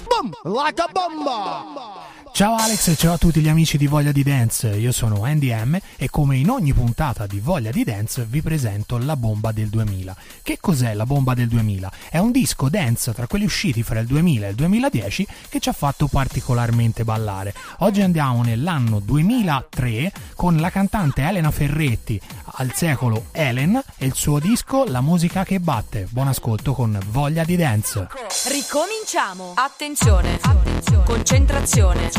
Boom! 0.08 0.32
Like 0.44 0.82
a 0.82 0.88
bomba! 0.92 2.09
Ciao 2.32 2.56
Alex 2.56 2.88
e 2.88 2.96
ciao 2.96 3.14
a 3.14 3.18
tutti 3.18 3.42
gli 3.42 3.50
amici 3.50 3.78
di 3.78 3.88
Voglia 3.88 4.14
di 4.14 4.24
Dance, 4.24 4.70
io 4.70 4.94
sono 4.94 5.24
Andy 5.24 5.54
M 5.54 5.78
e 5.98 6.10
come 6.10 6.38
in 6.38 6.50
ogni 6.50 6.74
puntata 6.74 7.28
di 7.28 7.40
Voglia 7.40 7.70
di 7.70 7.84
Dance 7.84 8.26
vi 8.30 8.42
presento 8.42 8.98
la 8.98 9.18
bomba 9.18 9.52
del 9.52 9.68
2000. 9.68 10.16
Che 10.42 10.58
cos'è 10.62 10.94
la 10.94 11.06
bomba 11.06 11.34
del 11.34 11.48
2000? 11.50 11.92
È 12.10 12.18
un 12.18 12.32
disco 12.32 12.70
dance 12.70 13.14
tra 13.14 13.28
quelli 13.28 13.44
usciti 13.44 13.84
fra 13.84 14.00
il 14.00 14.08
2000 14.08 14.46
e 14.46 14.50
il 14.52 14.56
2010 14.56 15.28
che 15.50 15.60
ci 15.60 15.68
ha 15.68 15.74
fatto 15.74 16.08
particolarmente 16.08 17.04
ballare. 17.04 17.54
Oggi 17.80 18.02
andiamo 18.02 18.42
nell'anno 18.42 19.00
2003 19.00 20.12
con 20.36 20.58
la 20.58 20.70
cantante 20.70 21.22
Elena 21.22 21.52
Ferretti 21.52 22.20
al 22.54 22.74
secolo 22.74 23.26
Elen 23.32 23.82
e 23.98 24.06
il 24.06 24.14
suo 24.14 24.40
disco 24.40 24.86
La 24.86 25.02
musica 25.02 25.44
che 25.44 25.60
batte. 25.60 26.08
Buon 26.10 26.30
ascolto 26.30 26.74
con 26.74 26.98
Voglia 27.10 27.44
di 27.44 27.58
Dance. 27.58 28.08
Ricominciamo. 28.48 29.54
Attenzione. 29.56 30.40
Attenzione. 30.42 31.04
Concentrazione. 31.04 32.10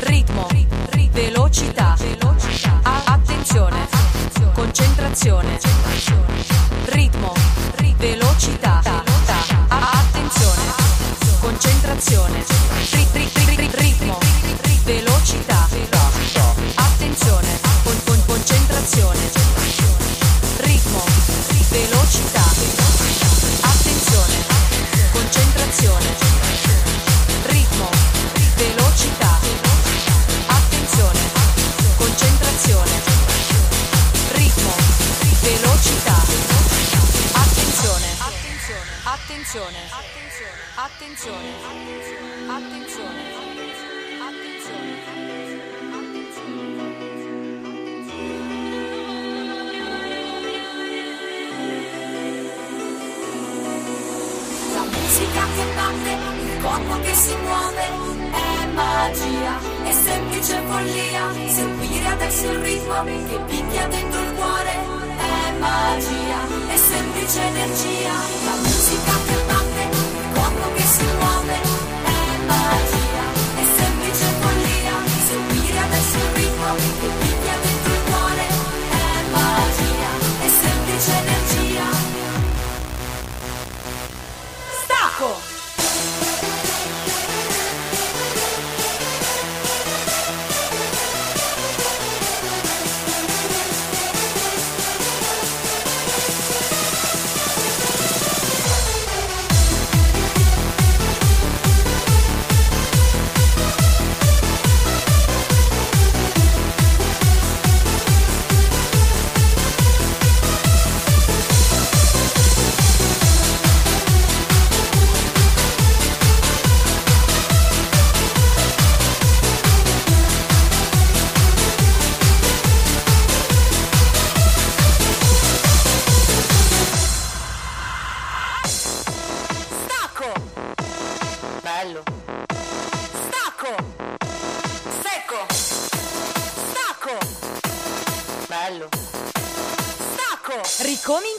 Ritmo. 0.00 0.48
Velocità. 1.12 1.96
Attenzione. 3.04 3.88
Concentrazione. 4.54 5.58
Ritmo. 6.86 7.32
Velocità. 7.96 8.91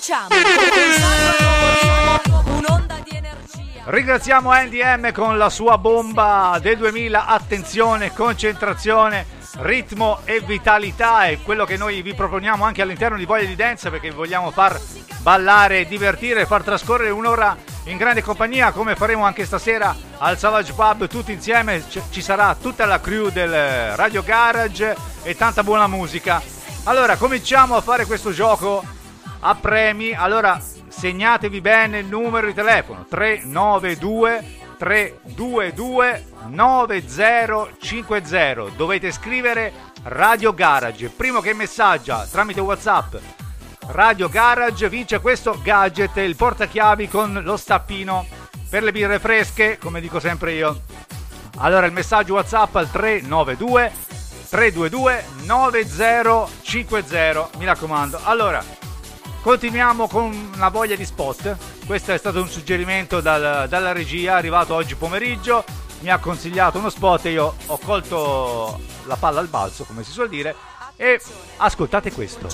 Ricominciamo. 0.04 0.28
Con 2.24 2.56
Un'onda 2.56 2.96
di 3.06 3.16
energia. 3.16 3.84
Ringraziamo 3.86 4.52
Andy 4.52 4.82
M 4.84 5.14
con 5.14 5.38
la 5.38 5.50
sua 5.50 5.78
bomba 5.78 6.60
del 6.62 6.76
2000, 6.78 7.26
attenzione, 7.26 8.12
concentrazione, 8.12 9.26
ritmo 9.60 10.20
e 10.26 10.42
vitalità 10.42 11.28
è 11.28 11.40
quello 11.42 11.64
che 11.64 11.78
noi 11.78 12.02
vi 12.02 12.14
proponiamo 12.14 12.66
anche 12.66 12.82
all'interno 12.82 13.16
di 13.16 13.24
Voglia 13.24 13.46
di 13.46 13.56
Dance 13.56 13.90
perché 13.90 14.12
vogliamo 14.12 14.52
far 14.52 14.78
ballare, 15.20 15.86
divertire, 15.86 16.46
far 16.46 16.64
trascorrere 16.64 17.12
un'ora 17.12 17.56
in 17.86 17.96
grande 17.96 18.22
compagnia 18.22 18.72
come 18.72 18.98
faremo 18.98 19.24
anche 19.24 19.46
stasera 19.46 19.96
al 20.18 20.38
Savage 20.38 20.74
Pub 20.74 21.08
tutti 21.08 21.32
insieme, 21.32 21.82
C- 21.88 22.02
ci 22.10 22.22
sarà 22.22 22.58
tutta 22.60 22.86
la 22.86 23.00
crew 23.00 23.30
del 23.30 23.96
Radio 23.96 24.22
Garage 24.22 24.98
e 25.24 25.34
tanta 25.38 25.64
buona 25.64 25.88
musica. 25.88 26.42
Allora 26.86 27.16
cominciamo 27.16 27.78
a 27.78 27.82
fare 27.82 28.06
questo 28.06 28.34
gioco 28.34 28.84
a 29.44 29.56
premi. 29.56 30.14
Allora 30.14 30.60
segnatevi 30.88 31.60
bene 31.62 32.00
il 32.00 32.08
numero 32.08 32.48
di 32.48 32.54
telefono 32.54 33.06
392 33.08 34.62
322 34.78 36.26
9050. 36.48 38.70
Dovete 38.76 39.12
scrivere 39.12 39.72
Radio 40.04 40.54
Garage. 40.54 41.10
Primo 41.10 41.42
che 41.42 41.54
messaggia 41.54 42.26
tramite 42.26 42.62
WhatsApp 42.62 43.16
Radio 43.88 44.30
Garage 44.30 44.88
vince 44.90 45.20
questo 45.20 45.60
gadget, 45.62 46.16
il 46.18 46.36
portachiavi 46.36 47.08
con 47.08 47.42
lo 47.44 47.58
stappino 47.58 48.26
per 48.70 48.82
le 48.82 48.92
birre 48.92 49.20
fresche, 49.20 49.78
come 49.78 50.00
dico 50.00 50.20
sempre 50.20 50.54
io. 50.54 50.82
Allora 51.58 51.86
il 51.86 51.92
messaggio 51.92 52.34
WhatsApp 52.34 52.76
al 52.76 52.90
392 52.90 53.92
322 54.50 55.26
9050, 55.46 57.50
mi 57.58 57.66
raccomando. 57.66 58.20
Allora, 58.24 58.64
continuiamo 59.44 60.08
con 60.08 60.52
una 60.56 60.70
voglia 60.70 60.96
di 60.96 61.04
spot. 61.04 61.58
Questo 61.86 62.14
è 62.14 62.18
stato 62.18 62.42
un 62.42 62.48
suggerimento 62.48 63.20
dal- 63.20 63.68
dalla 63.68 63.92
regia, 63.92 64.36
arrivato 64.36 64.74
oggi 64.74 64.96
pomeriggio. 64.96 65.64
mi 66.00 66.10
ha 66.10 66.18
consigliato 66.18 66.80
uno 66.80 66.90
spot 66.90 67.26
e 67.28 67.32
io 67.32 67.56
ho 67.66 67.78
colto 67.78 68.78
la 69.06 69.16
palla 69.16 69.40
al 69.40 69.48
balzo, 69.48 69.86
come 69.86 70.04
si 70.04 70.12
suol 70.12 70.28
dire, 70.28 70.54
e 70.98 71.18
ascoltate 71.58 72.12
questo. 72.12 72.50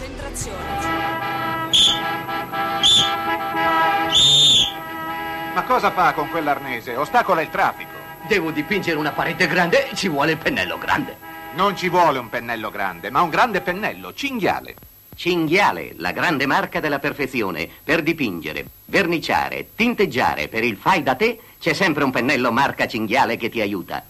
Ma 5.56 5.64
cosa 5.64 5.90
fa 5.90 6.14
con 6.14 6.30
quell'arnese? 6.30 6.96
Ostacola 6.96 7.42
il 7.42 7.50
traffico. 7.50 7.98
Devo 8.28 8.52
dipingere 8.52 8.98
una 9.00 9.12
parete 9.12 9.48
grande, 9.48 9.90
ci 9.96 10.08
vuole 10.08 10.34
il 10.34 10.38
pennello 10.38 10.78
grande. 10.78 11.18
Non 11.56 11.76
ci 11.76 11.90
vuole 11.90 12.20
un 12.20 12.30
pennello 12.30 12.70
grande, 12.70 13.10
ma 13.10 13.22
un 13.22 13.30
grande 13.30 13.62
pennello, 13.62 14.14
cinghiale. 14.14 14.76
Cinghiale, 15.20 15.96
la 15.98 16.14
grande 16.14 16.46
marca 16.46 16.80
della 16.80 16.98
perfezione. 16.98 17.68
Per 17.84 18.02
dipingere, 18.04 18.66
verniciare, 18.86 19.68
tinteggiare 19.76 20.48
per 20.48 20.64
il 20.64 20.78
fai 20.78 21.04
da 21.04 21.16
te, 21.16 21.38
c'è 21.60 21.74
sempre 21.74 22.06
un 22.06 22.12
pennello 22.12 22.54
marca 22.54 22.88
cinghiale 22.88 23.36
che 23.36 23.50
ti 23.50 23.60
aiuta. 23.60 24.02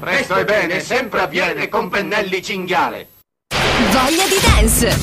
Presto 0.00 0.34
e 0.34 0.44
bene, 0.44 0.80
sempre 0.80 1.20
avviene 1.20 1.68
con 1.68 1.88
pennelli 1.88 2.42
cinghiale. 2.42 3.10
Voglia 3.92 4.26
di 4.26 4.40
dance! 4.42 4.96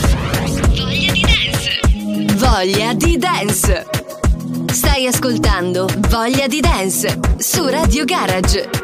Voglia 0.75 1.11
di 1.13 1.21
dance! 1.21 2.35
Voglia 2.35 2.93
di 2.93 3.17
dance! 3.17 3.87
Stai 4.65 5.07
ascoltando 5.07 5.87
Voglia 6.09 6.47
di 6.47 6.59
dance 6.59 7.17
su 7.37 7.65
Radio 7.69 8.03
Garage. 8.03 8.82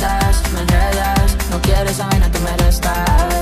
Me 0.00 0.60
enredas, 0.60 1.36
no 1.50 1.60
quieres 1.60 1.92
esa 1.92 2.06
vaina 2.06 2.30
que 2.30 2.38
me 2.38 2.56
restas. 2.56 3.41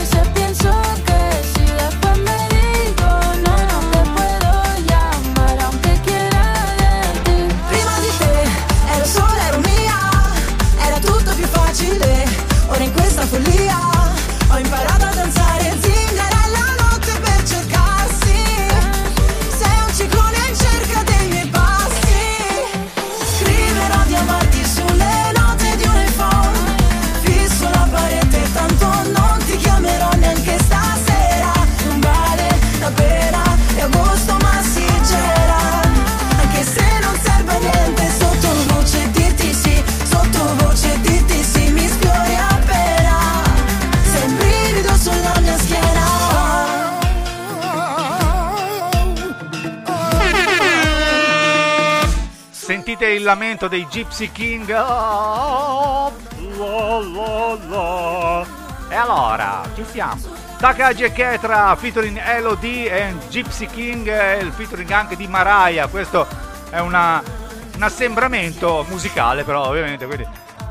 Il 53.20 53.26
lamento 53.26 53.68
dei 53.68 53.86
Gypsy 53.86 54.32
King. 54.32 54.70
E 58.88 58.94
allora, 58.94 59.62
ci 59.74 59.84
siamo. 59.90 60.20
Takagi 60.58 61.04
e 61.04 61.12
Ketra 61.12 61.74
featuring 61.76 62.18
Elodie 62.22 62.90
e 62.90 63.14
Gypsy 63.28 63.66
King 63.66 64.06
il 64.40 64.52
featuring 64.52 64.90
anche 64.90 65.16
di 65.16 65.26
Mariah. 65.26 65.86
Questo 65.86 66.26
è 66.70 66.78
una- 66.80 67.22
un 67.76 67.82
assembramento 67.82 68.84
musicale, 68.88 69.44
però 69.44 69.66
ovviamente. 69.68 70.06
Quindi, 70.06 70.26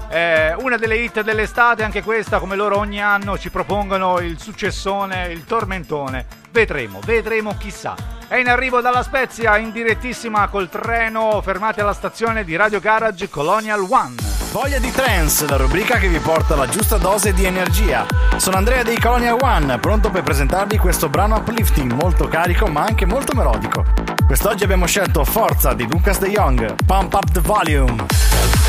è 0.09 0.55
una 0.57 0.75
delle 0.77 0.97
hit 0.97 1.21
dell'estate, 1.21 1.83
anche 1.83 2.01
questa, 2.01 2.39
come 2.39 2.55
loro 2.55 2.77
ogni 2.77 3.01
anno 3.01 3.37
ci 3.37 3.51
propongono 3.51 4.19
il 4.19 4.39
successone, 4.39 5.27
il 5.27 5.45
tormentone. 5.45 6.25
Vedremo, 6.51 6.99
vedremo 7.05 7.55
chissà. 7.57 7.95
È 8.27 8.35
in 8.35 8.49
arrivo 8.49 8.81
dalla 8.81 9.03
Spezia, 9.03 9.57
in 9.57 9.71
direttissima 9.71 10.47
col 10.47 10.67
treno, 10.67 11.39
fermati 11.43 11.79
alla 11.79 11.93
stazione 11.93 12.43
di 12.43 12.55
Radio 12.55 12.79
Garage 12.79 13.29
Colonial 13.29 13.85
One. 13.87 14.15
Voglia 14.51 14.79
di 14.79 14.91
Trance, 14.91 15.47
la 15.47 15.57
rubrica 15.57 15.97
che 15.97 16.07
vi 16.07 16.17
porta 16.17 16.55
la 16.55 16.67
giusta 16.67 16.97
dose 16.97 17.31
di 17.33 17.45
energia. 17.45 18.07
Sono 18.37 18.57
Andrea 18.57 18.81
dei 18.81 18.99
Colonial 18.99 19.37
One, 19.39 19.77
pronto 19.77 20.09
per 20.09 20.23
presentarvi 20.23 20.79
questo 20.79 21.07
brano 21.07 21.35
uplifting 21.35 21.91
molto 21.91 22.27
carico 22.27 22.65
ma 22.65 22.81
anche 22.83 23.05
molto 23.05 23.35
melodico. 23.35 23.85
Quest'oggi 24.25 24.63
abbiamo 24.63 24.87
scelto 24.87 25.23
Forza 25.23 25.73
di 25.73 25.87
Lucas 25.87 26.17
De 26.17 26.29
Jong, 26.29 26.83
Pump 26.83 27.13
Up 27.13 27.31
the 27.31 27.41
Volume. 27.41 28.68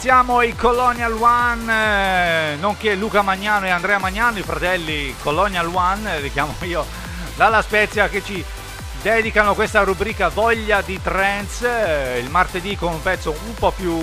Ringraziamo 0.00 0.40
i 0.40 0.56
Colonial 0.56 1.12
One, 1.12 2.52
eh, 2.52 2.56
nonché 2.56 2.94
Luca 2.94 3.20
Magnano 3.20 3.66
e 3.66 3.68
Andrea 3.68 3.98
Magnano, 3.98 4.38
i 4.38 4.42
fratelli 4.42 5.14
Colonial 5.20 5.66
One, 5.66 6.16
eh, 6.16 6.20
li 6.22 6.32
chiamo 6.32 6.54
io, 6.64 6.86
dalla 7.36 7.60
Spezia 7.60 8.08
che 8.08 8.24
ci 8.24 8.42
dedicano 9.02 9.54
questa 9.54 9.82
rubrica 9.82 10.30
Voglia 10.30 10.80
di 10.80 10.98
Trance, 11.02 12.14
eh, 12.14 12.18
il 12.18 12.30
martedì 12.30 12.76
con 12.76 12.94
un 12.94 13.02
pezzo 13.02 13.36
un 13.44 13.52
po' 13.52 13.72
più 13.72 13.94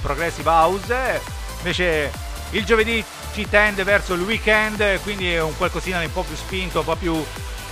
progressive 0.00 0.48
house, 0.48 1.20
invece 1.58 2.10
il 2.52 2.64
giovedì 2.64 3.04
ci 3.34 3.46
tende 3.46 3.84
verso 3.84 4.14
il 4.14 4.22
weekend, 4.22 5.02
quindi 5.02 5.34
è 5.34 5.42
un 5.42 5.54
qualcosina 5.54 5.98
un 5.98 6.12
po' 6.12 6.22
più 6.22 6.34
spinto, 6.34 6.78
un 6.78 6.84
po' 6.86 6.96
più 6.96 7.22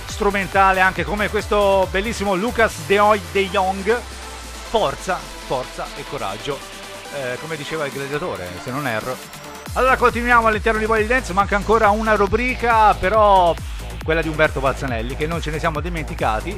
strumentale, 0.05 0.81
anche 0.81 1.03
come 1.03 1.31
questo 1.31 1.87
bellissimo 1.89 2.35
Lucas 2.35 2.73
De, 2.85 2.99
Oy- 2.99 3.21
De 3.31 3.49
Jong. 3.49 3.99
Forza, 4.69 5.19
forza 5.47 5.85
e 5.97 6.05
coraggio, 6.07 6.57
eh, 7.13 7.37
come 7.39 7.55
diceva 7.55 7.85
il 7.85 7.91
gladiatore, 7.91 8.47
se 8.63 8.71
non 8.71 8.87
erro. 8.87 9.15
Allora 9.73 9.95
continuiamo 9.95 10.47
all'interno 10.47 10.79
di 10.79 11.01
di 11.01 11.07
Dance, 11.07 11.31
manca 11.33 11.55
ancora 11.55 11.89
una 11.89 12.15
rubrica, 12.15 12.93
però 12.93 13.55
quella 14.03 14.21
di 14.21 14.27
Umberto 14.27 14.59
Balzanelli, 14.59 15.15
che 15.15 15.27
non 15.27 15.41
ce 15.41 15.51
ne 15.51 15.59
siamo 15.59 15.79
dimenticati, 15.79 16.57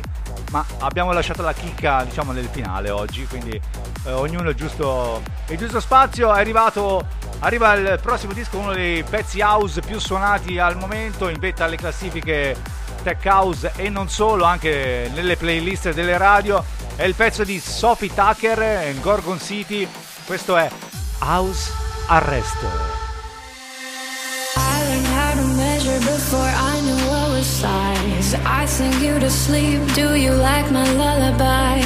ma 0.51 0.65
abbiamo 0.79 1.11
lasciato 1.11 1.41
la 1.41 1.53
chicca, 1.53 2.03
diciamo, 2.03 2.31
nel 2.31 2.47
finale 2.51 2.89
oggi, 2.89 3.25
quindi 3.27 3.59
eh, 4.05 4.11
ognuno 4.11 4.49
il 4.49 4.55
giusto, 4.55 5.21
il 5.47 5.57
giusto 5.57 5.79
spazio. 5.79 6.33
È 6.33 6.39
arrivato, 6.39 7.05
arriva 7.39 7.73
il 7.73 7.99
prossimo 8.01 8.33
disco, 8.33 8.57
uno 8.57 8.73
dei 8.73 9.03
pezzi 9.03 9.41
house 9.41 9.81
più 9.81 9.99
suonati 9.99 10.57
al 10.57 10.77
momento, 10.77 11.29
in 11.29 11.39
vetta 11.39 11.65
alle 11.65 11.75
classifiche 11.75 12.55
tech 13.03 13.25
house 13.25 13.73
e 13.75 13.89
non 13.89 14.09
solo, 14.09 14.45
anche 14.45 15.11
nelle 15.13 15.35
playlist 15.35 15.91
delle 15.93 16.17
radio. 16.17 16.63
È 16.95 17.03
il 17.03 17.15
pezzo 17.15 17.43
di 17.43 17.59
Sophie 17.59 18.13
Tucker 18.13 18.87
in 18.87 19.01
Gorgon 19.01 19.39
City, 19.39 19.87
questo 20.25 20.57
è 20.57 20.69
House 21.19 21.71
Arrest. 22.07 22.57
I 24.55 24.83
learned 24.83 25.07
how 25.07 25.33
to 25.35 25.47
measure 25.55 25.99
before 25.99 26.39
I 26.39 26.79
knew 26.81 27.07
what 27.09 27.29
was 27.31 27.45
size. 27.45 28.35
I 28.45 28.65
sing 28.65 28.93
you 29.01 29.19
to 29.19 29.29
sleep. 29.29 29.81
Do 29.95 30.15
you 30.15 30.33
like 30.33 30.71
my 30.71 30.85
lullaby? 30.93 31.83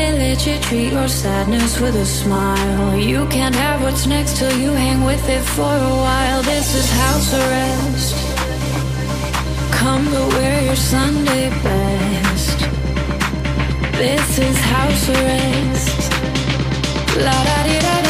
They 0.00 0.12
let 0.12 0.46
you 0.46 0.56
treat 0.60 0.92
your 0.92 1.08
sadness 1.08 1.80
with 1.80 1.94
a 1.96 2.06
smile. 2.06 2.96
You 2.96 3.26
can't 3.26 3.54
have 3.54 3.82
what's 3.82 4.06
next 4.06 4.38
till 4.38 4.56
you 4.56 4.70
hang 4.70 5.04
with 5.04 5.28
it 5.28 5.42
for 5.42 5.74
a 5.90 5.94
while. 6.06 6.42
This 6.42 6.74
is 6.74 6.90
house 6.90 7.34
arrest. 7.34 8.14
Come 9.72 10.04
to 10.06 10.36
wear 10.36 10.62
your 10.64 10.76
Sunday 10.76 11.50
best. 11.62 12.58
This 13.98 14.38
is 14.38 14.56
house 14.58 15.08
arrest. 15.10 15.79
La 17.16 17.30
da 17.42 17.62
di 17.64 17.76
da 17.78 18.00
da 18.02 18.09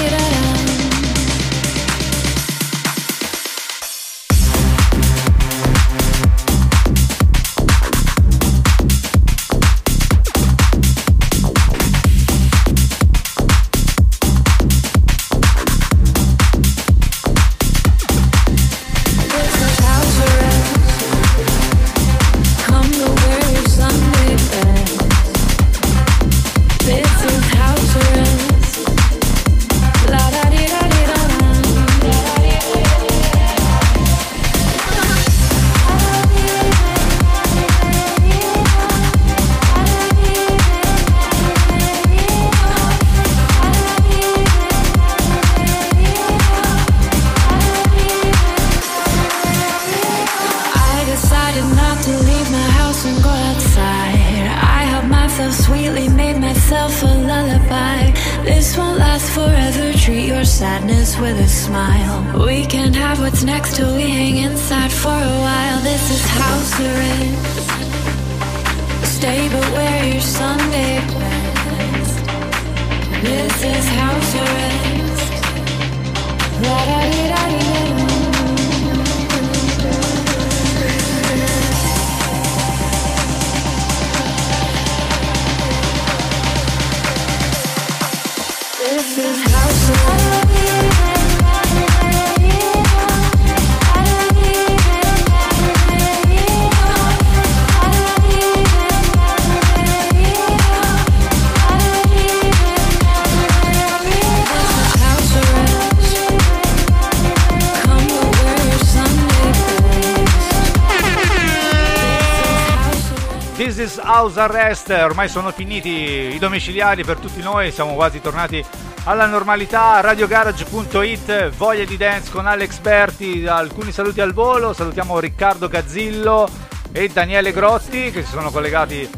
This 113.81 113.95
is 113.95 114.01
House 114.05 114.39
Arrest, 114.39 114.91
ormai 114.91 115.27
sono 115.31 115.53
finiti 115.53 115.89
i 115.89 116.39
domiciliari 116.39 117.03
per 117.03 117.17
tutti 117.17 117.41
noi, 117.41 117.73
siamo 117.73 117.95
quasi 117.95 118.21
tornati 118.21 118.63
alla 119.05 119.25
normalità. 119.25 120.01
Radiogarage.it, 120.01 121.49
voglia 121.57 121.87
di 121.87 121.97
dance 121.97 122.31
con 122.31 122.47
Alex 122.47 122.79
Berti, 122.81 123.47
alcuni 123.47 123.91
saluti 123.91 124.21
al 124.21 124.35
volo, 124.35 124.75
salutiamo 124.75 125.19
Riccardo 125.19 125.69
Gazzillo 125.69 126.47
e 126.93 127.09
Daniele 127.09 127.53
Grotti 127.53 128.11
che 128.11 128.23
si 128.23 128.33
sono 128.33 128.51
collegati 128.51 129.09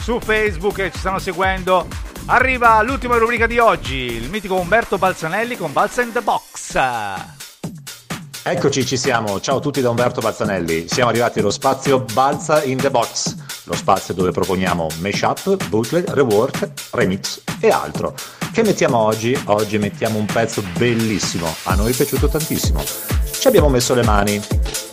su 0.00 0.18
Facebook 0.18 0.78
e 0.78 0.90
ci 0.90 0.98
stanno 0.98 1.18
seguendo. 1.18 1.86
Arriva 2.24 2.80
l'ultima 2.80 3.18
rubrica 3.18 3.46
di 3.46 3.58
oggi, 3.58 3.96
il 3.96 4.30
mitico 4.30 4.54
Umberto 4.54 4.96
Balzanelli 4.96 5.58
con 5.58 5.74
Balza 5.74 6.00
in 6.00 6.12
the 6.12 6.22
Box. 6.22 6.78
Eccoci, 8.48 8.86
ci 8.86 8.96
siamo. 8.96 9.40
Ciao 9.40 9.56
a 9.56 9.60
tutti 9.60 9.80
da 9.80 9.90
Umberto 9.90 10.20
Balzanelli. 10.20 10.86
Siamo 10.88 11.10
arrivati 11.10 11.40
allo 11.40 11.50
spazio 11.50 12.04
Balza 12.12 12.62
in 12.62 12.78
the 12.78 12.90
Box, 12.90 13.34
lo 13.66 13.74
spazio 13.74 14.14
dove 14.14 14.30
proponiamo 14.30 14.88
mashup, 15.00 15.68
bootleg, 15.68 16.08
rework, 16.10 16.68
remix 16.92 17.40
e 17.60 17.68
altro. 17.68 18.14
Che 18.52 18.62
mettiamo 18.62 18.96
oggi? 18.96 19.38
Oggi 19.46 19.78
mettiamo 19.78 20.18
un 20.18 20.26
pezzo 20.26 20.62
bellissimo, 20.78 21.52
a 21.64 21.74
noi 21.74 21.92
è 21.92 21.94
piaciuto 21.94 22.28
tantissimo. 22.28 22.82
Ci 23.30 23.48
abbiamo 23.48 23.68
messo 23.68 23.94
le 23.94 24.02
mani. 24.02 24.40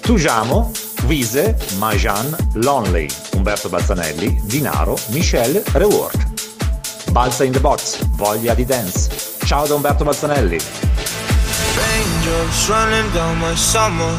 Tujamo, 0.01 0.71
Vise, 1.05 1.57
Majan, 1.77 2.35
Lonely, 2.55 3.07
Umberto 3.35 3.69
Balzanelli, 3.69 4.41
Dinaro, 4.43 4.97
Michelle, 5.09 5.63
Rework. 5.73 6.31
Balza 7.11 7.43
in 7.43 7.51
the 7.51 7.59
Box, 7.59 8.03
voglia 8.15 8.53
di 8.53 8.65
dance. 8.65 9.09
Ciao 9.45 9.67
da 9.67 9.75
Umberto 9.75 10.03
Balzanelli. 10.03 10.57
Raindrops 12.03 12.69
running 12.69 13.13
down 13.13 13.37
my 13.39 13.55
summer 13.55 14.13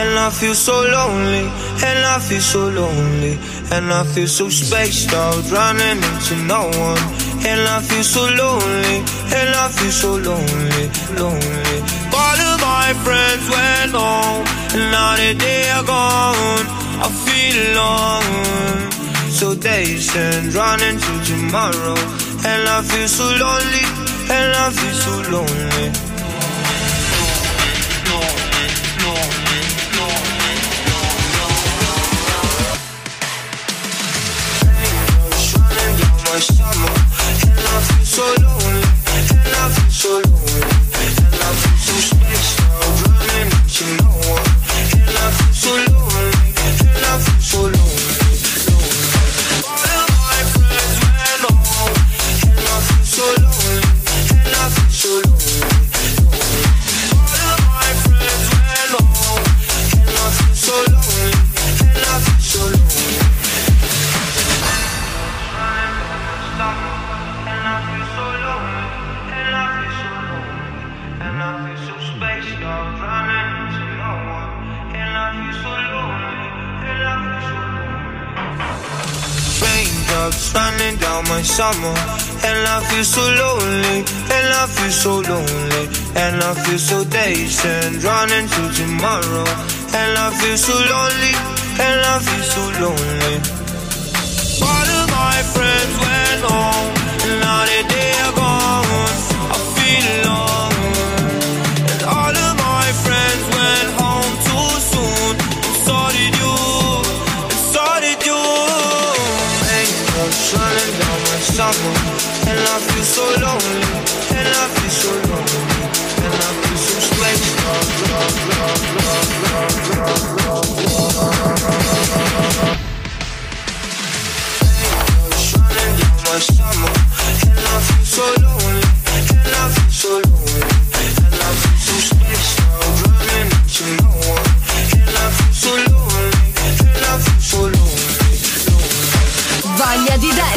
And 0.00 0.18
I 0.18 0.30
feel 0.30 0.54
so 0.54 0.74
lonely 0.82 1.46
And 1.86 2.00
I 2.04 2.18
feel 2.18 2.40
so 2.40 2.68
lonely 2.68 3.38
And 3.70 3.92
I 3.92 4.02
feel 4.04 4.26
so 4.26 4.48
spaced 4.48 5.12
out 5.12 5.42
Running 5.50 6.02
into 6.02 6.34
no 6.46 6.66
one 6.66 7.04
And 7.46 7.60
I 7.76 7.80
feel 7.80 8.02
so 8.02 8.22
lonely 8.22 8.98
And 9.38 9.50
I 9.54 9.68
feel 9.70 9.90
so 9.90 10.10
lonely 10.16 10.84
Lonely. 11.14 11.78
All 12.10 12.38
of 12.50 12.56
my 12.60 12.90
friends 13.06 13.44
went 13.54 13.92
home 13.94 14.44
And 14.74 14.84
now 14.90 15.14
that 15.20 15.36
they 15.38 15.70
are 15.70 15.86
gone 15.86 16.66
I 16.98 17.08
feel 17.24 17.56
alone. 17.70 18.90
So 19.30 19.54
days 19.54 20.10
and 20.16 20.52
running 20.52 20.98
to 20.98 21.12
tomorrow 21.22 21.98
And 22.50 22.62
I 22.66 22.82
feel 22.82 23.06
so 23.06 23.26
lonely 23.44 23.86
And 24.26 24.50
I 24.56 24.70
feel 24.74 24.96
so 25.06 25.14
lonely 25.30 26.07
summer 36.40 36.94
And 37.26 37.58
I 37.58 37.80
feel 37.86 38.04
so 38.04 38.24
lonely 38.42 38.98
And 39.14 39.54
I 39.56 39.68
feel 39.70 39.90
so 39.90 40.12
lonely, 40.14 40.62
and 40.62 41.34
I 41.34 41.50
feel 41.60 41.76
so 41.86 41.94
spaced 42.08 42.60
out, 42.62 42.86
running 43.08 43.50
into 43.50 43.84
no 43.98 44.10
one, 44.30 44.46
and 44.78 45.10
I 45.10 45.30
feel 45.34 45.54
so 45.54 45.72
lonely, 45.74 46.54
and 46.56 47.04
I 47.04 47.18
feel 47.18 47.40
so 47.40 47.62
lonely. 47.62 47.87
Feel 82.98 83.04
so 83.04 83.22
lonely, 83.22 83.98
and 84.34 84.48
I 84.58 84.66
feel 84.66 84.90
so 84.90 85.20
lonely, 85.20 85.84
and 86.16 86.42
I 86.42 86.52
feel 86.54 86.78
so 86.78 87.04
dazed 87.04 87.64
and 87.64 88.02
running 88.02 88.48
to 88.48 88.62
tomorrow. 88.74 89.46
And 89.94 90.18
I 90.18 90.28
feel 90.40 90.56
so 90.56 90.74
lonely, 90.74 91.34
and 91.78 92.00
I 92.02 92.18
feel 92.26 92.44
so 92.54 92.62
lonely. 92.82 93.36
All 94.66 94.88
of 94.98 95.06
my 95.14 95.38
friends 95.54 96.17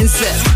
lonely. 0.02 0.52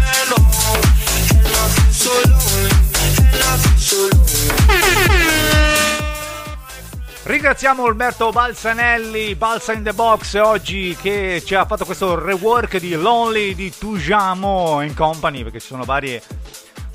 Ringraziamo 7.23 7.85
Alberto 7.85 8.31
Balzanelli, 8.31 9.35
Balsa 9.35 9.73
in 9.73 9.83
the 9.83 9.93
Box 9.93 10.35
oggi 10.35 10.97
che 11.01 11.43
ci 11.45 11.55
ha 11.55 11.65
fatto 11.65 11.85
questo 11.85 12.19
rework 12.19 12.79
di 12.79 12.95
Lonely 12.95 13.55
di 13.55 13.73
Tujamo 13.77 14.81
in 14.83 14.95
Company 14.95 15.43
perché 15.43 15.61
ci 15.61 15.67
sono 15.67 15.85
varie, 15.85 16.23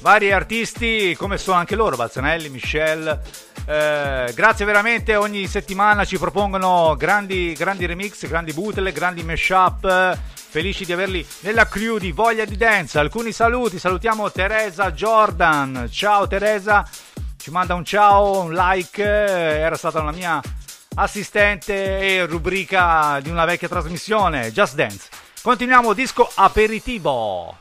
vari 0.01 0.31
artisti 0.31 1.15
come 1.17 1.37
sono 1.37 1.57
anche 1.57 1.75
loro, 1.75 1.95
Balzanelli, 1.95 2.49
Michelle. 2.49 3.19
Eh, 3.65 4.31
grazie 4.33 4.65
veramente, 4.65 5.15
ogni 5.15 5.47
settimana 5.47 6.05
ci 6.05 6.17
propongono 6.17 6.95
grandi, 6.97 7.53
grandi 7.53 7.85
remix, 7.85 8.25
grandi 8.27 8.53
bootleg, 8.53 8.93
grandi 8.93 9.23
mashup. 9.23 10.17
Felici 10.51 10.83
di 10.83 10.91
averli 10.91 11.25
nella 11.43 11.65
crew 11.65 11.97
di 11.97 12.11
Voglia 12.11 12.43
di 12.43 12.57
Dance. 12.57 12.99
Alcuni 12.99 13.31
saluti, 13.31 13.79
salutiamo 13.79 14.29
Teresa 14.31 14.91
Jordan. 14.91 15.87
Ciao 15.89 16.27
Teresa, 16.27 16.85
ci 17.37 17.51
manda 17.51 17.73
un 17.73 17.85
ciao, 17.85 18.41
un 18.41 18.51
like, 18.51 19.01
era 19.01 19.77
stata 19.77 20.01
una 20.01 20.11
mia 20.11 20.41
assistente 20.95 21.99
e 21.99 22.25
rubrica 22.25 23.21
di 23.21 23.29
una 23.29 23.45
vecchia 23.45 23.69
trasmissione, 23.69 24.51
Just 24.51 24.75
Dance. 24.75 25.07
Continuiamo 25.41 25.93
disco 25.93 26.29
aperitivo. 26.35 27.55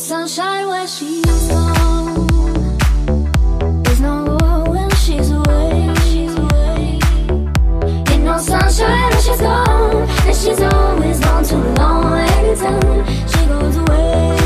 Sunshine 0.00 0.66
where 0.66 0.86
she's 0.86 1.48
gone. 1.48 2.26
There's 3.82 4.00
no 4.00 4.38
war 4.40 4.70
when 4.70 4.90
she's 4.96 5.30
away. 5.30 5.72
Ain't 8.08 8.24
no 8.24 8.38
sunshine 8.38 9.10
when 9.10 9.22
she's 9.22 9.40
gone. 9.40 10.08
And 10.26 10.36
she's 10.36 10.60
always 10.62 11.20
gone 11.20 11.44
too 11.44 11.56
long. 11.56 12.18
Anytime 12.18 13.06
she 13.28 13.46
goes 13.46 13.76
away. 13.76 14.39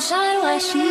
sunshine, 0.00 0.40
why 0.40 0.58
she 0.58 0.89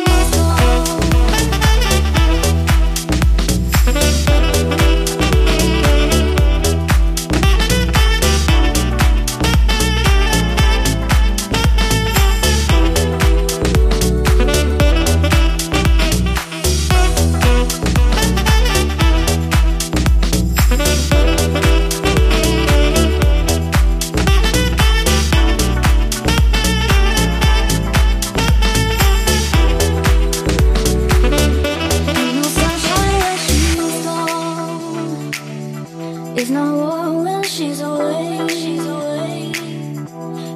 There's 36.40 36.50
no 36.52 36.74
war 36.74 37.22
when 37.22 37.42
she's 37.42 37.82
away. 37.82 38.48
She's 38.48 38.86
away. 38.86 39.52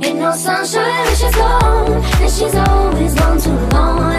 Ain't 0.03 0.19
no 0.19 0.33
sunshine 0.33 1.05
when 1.05 1.15
she's 1.15 1.37
gone. 1.37 1.93
And 2.23 2.33
she's 2.33 2.55
always 2.55 3.15
gone 3.15 3.39
too 3.39 3.77
long. 3.77 4.14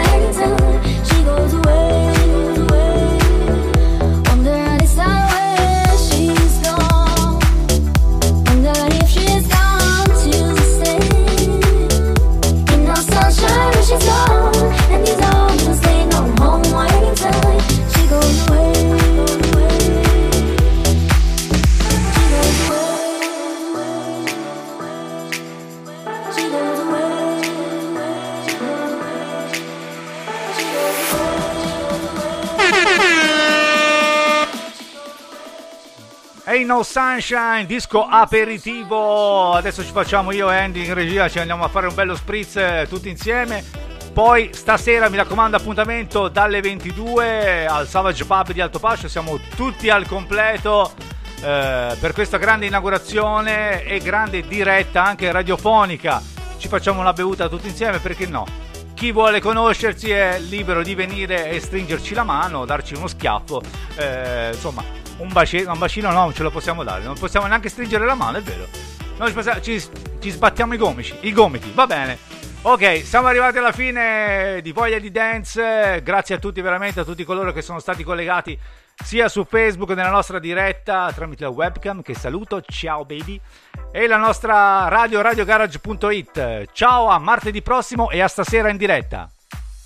No 36.66 36.82
Sunshine, 36.82 37.64
disco 37.64 38.04
aperitivo. 38.04 39.52
Adesso 39.52 39.84
ci 39.84 39.92
facciamo 39.92 40.32
io 40.32 40.50
e 40.50 40.56
Andy 40.56 40.84
in 40.84 40.94
regia, 40.94 41.28
ci 41.28 41.38
andiamo 41.38 41.62
a 41.62 41.68
fare 41.68 41.86
un 41.86 41.94
bello 41.94 42.16
spritz 42.16 42.56
eh, 42.56 42.86
tutti 42.88 43.08
insieme. 43.08 43.62
Poi 44.12 44.50
stasera 44.52 45.08
mi 45.08 45.16
raccomando 45.16 45.56
appuntamento 45.56 46.26
dalle 46.26 46.60
22 46.60 47.66
al 47.66 47.86
Savage 47.86 48.24
Pub 48.24 48.50
di 48.50 48.60
Alto 48.60 48.80
Pascio, 48.80 49.06
siamo 49.06 49.38
tutti 49.54 49.88
al 49.90 50.08
completo 50.08 50.92
eh, 51.40 51.96
per 52.00 52.12
questa 52.12 52.36
grande 52.36 52.66
inaugurazione 52.66 53.84
e 53.84 54.00
grande 54.00 54.40
diretta 54.40 55.04
anche 55.04 55.30
radiofonica. 55.30 56.20
Ci 56.58 56.66
facciamo 56.66 56.98
una 56.98 57.12
bevuta 57.12 57.48
tutti 57.48 57.68
insieme, 57.68 58.00
perché 58.00 58.26
no? 58.26 58.44
Chi 58.92 59.12
vuole 59.12 59.40
conoscerci 59.40 60.10
è 60.10 60.40
libero 60.40 60.82
di 60.82 60.96
venire 60.96 61.48
e 61.48 61.60
stringerci 61.60 62.12
la 62.12 62.24
mano, 62.24 62.64
darci 62.64 62.94
uno 62.94 63.06
schiaffo, 63.06 63.62
eh, 63.94 64.50
insomma, 64.52 65.04
un 65.18 65.32
bacino, 65.32 65.72
un 65.72 65.78
bacino 65.78 66.10
no, 66.10 66.20
non 66.20 66.34
ce 66.34 66.42
lo 66.42 66.50
possiamo 66.50 66.84
dare, 66.84 67.02
non 67.04 67.18
possiamo 67.18 67.46
neanche 67.46 67.68
stringere 67.68 68.04
la 68.04 68.14
mano, 68.14 68.38
è 68.38 68.42
vero. 68.42 68.66
Noi 69.18 69.32
ci, 69.62 69.82
ci- 70.20 70.30
sbattiamo 70.30 70.74
i 70.74 70.76
gomici, 70.76 71.14
i 71.20 71.32
gomiti, 71.32 71.72
va 71.74 71.86
bene. 71.86 72.18
Ok, 72.62 73.04
siamo 73.04 73.28
arrivati 73.28 73.58
alla 73.58 73.72
fine 73.72 74.60
di 74.60 74.72
Voglia 74.72 74.98
di 74.98 75.10
Dance. 75.10 76.00
Grazie 76.02 76.34
a 76.34 76.38
tutti, 76.38 76.60
veramente 76.60 77.00
a 77.00 77.04
tutti 77.04 77.24
coloro 77.24 77.52
che 77.52 77.62
sono 77.62 77.78
stati 77.78 78.02
collegati 78.02 78.58
sia 79.04 79.28
su 79.28 79.44
Facebook 79.44 79.90
nella 79.90 80.10
nostra 80.10 80.38
diretta 80.38 81.12
tramite 81.14 81.44
la 81.44 81.50
webcam. 81.50 82.02
Che 82.02 82.14
saluto, 82.14 82.60
ciao 82.62 83.04
baby. 83.04 83.40
E 83.92 84.06
la 84.06 84.16
nostra 84.16 84.88
radio 84.88 85.20
radiogarage.it. 85.22 86.70
Ciao, 86.72 87.06
a 87.06 87.18
martedì 87.18 87.62
prossimo 87.62 88.10
e 88.10 88.20
a 88.20 88.28
stasera 88.28 88.68
in 88.68 88.76
diretta. 88.76 89.30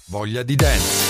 Voglia 0.06 0.42
di 0.42 0.56
dance, 0.56 1.09